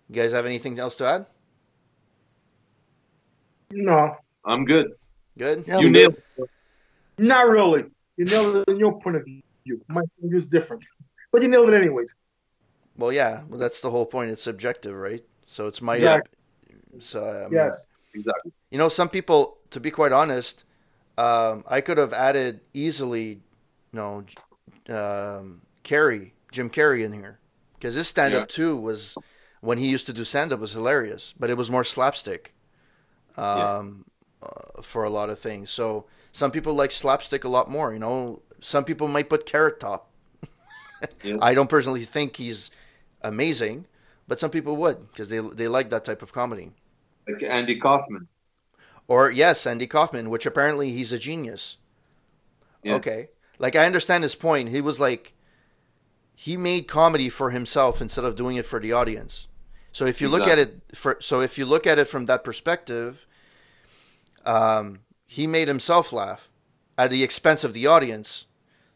[0.09, 1.27] You guys have anything else to add?
[3.71, 4.93] No, I'm good.
[5.39, 5.65] Good.
[5.67, 6.17] Yeah, You but- nailed
[7.19, 7.85] Not really.
[8.17, 9.43] You nailed it in your point of view.
[9.89, 10.85] My point of view is different,
[11.31, 12.15] but you nailed it anyways.
[12.97, 13.43] Well, yeah.
[13.49, 14.31] Well, that's the whole point.
[14.31, 15.25] It's subjective, right?
[15.47, 15.95] So it's my.
[15.95, 16.39] Exactly.
[16.99, 17.89] So I mean, Yes.
[18.15, 18.53] exactly.
[18.71, 20.65] You know, some people, to be quite honest,
[21.19, 23.43] um, I could have added easily,
[23.93, 24.25] you know,
[24.89, 27.39] um, Carrey, Jim Carrey in here,
[27.75, 28.47] because his stand up Yeah.
[28.49, 29.19] too was
[29.61, 32.55] when he used to do stand up was hilarious, but it was more slapstick
[33.37, 34.05] um,
[34.43, 35.71] uh, for a lot of things.
[35.71, 37.93] So some people like slapstick a lot more.
[37.93, 40.11] You know, some people might put Carrot Top.
[41.23, 41.39] Yeah.
[41.41, 42.71] I don't personally think he's
[43.23, 43.87] amazing,
[44.29, 46.73] but some people would because they they like that type of comedy.
[47.29, 48.29] Like Andy Kaufman.
[49.09, 51.77] Or yes, Andy Kaufman, which apparently he's a genius.
[52.83, 52.95] Yeah.
[52.95, 53.29] Okay.
[53.59, 54.71] Like I understand his point.
[54.71, 55.35] He was like
[56.35, 59.47] he made comedy for himself instead of doing it for the audience.
[59.93, 62.45] So if you look at it for so if you look at it from that
[62.45, 63.27] perspective,
[64.45, 66.49] um, he made himself laugh
[66.97, 68.47] at the expense of the audience.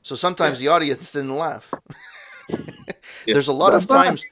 [0.03, 1.73] So sometimes the audience didn't laugh.
[3.27, 4.25] There's a lot of times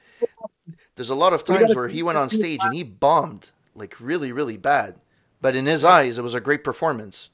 [0.95, 4.31] there's a lot of times where he went on stage and he bombed like really
[4.31, 4.95] really bad.
[5.41, 7.29] But in his eyes it was a great performance.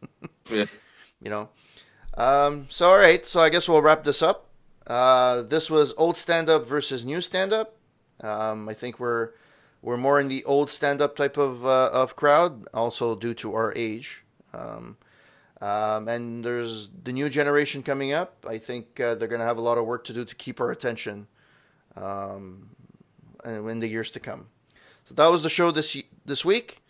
[0.48, 0.66] Yeah.
[1.20, 1.48] You know.
[2.14, 4.46] Um, so all right, so I guess we'll wrap this up.
[4.86, 7.76] Uh, this was old stand up versus new stand up.
[8.20, 9.30] Um, I think we're
[9.82, 13.54] we're more in the old stand up type of uh, of crowd, also due to
[13.54, 14.24] our age.
[14.52, 14.96] Um,
[15.60, 18.44] um, and there's the new generation coming up.
[18.48, 20.60] I think uh, they're going to have a lot of work to do to keep
[20.60, 21.28] our attention
[21.96, 22.70] um,
[23.44, 24.48] in the years to come.
[25.06, 26.82] So that was the show this this week.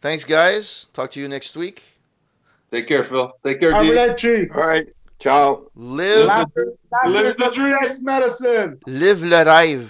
[0.00, 0.88] Thanks, guys.
[0.92, 1.82] Talk to you next week.
[2.70, 3.32] Take care, Phil.
[3.44, 3.76] Take care, D.
[3.76, 4.54] Arrivederci.
[4.54, 4.86] All right.
[5.18, 5.66] Ciao.
[5.74, 8.78] Live, Laughter, laughter Live the the best medicine.
[8.86, 9.88] live le rêve.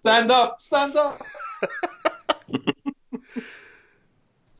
[0.00, 0.58] Stand up.
[0.60, 1.22] Stand up.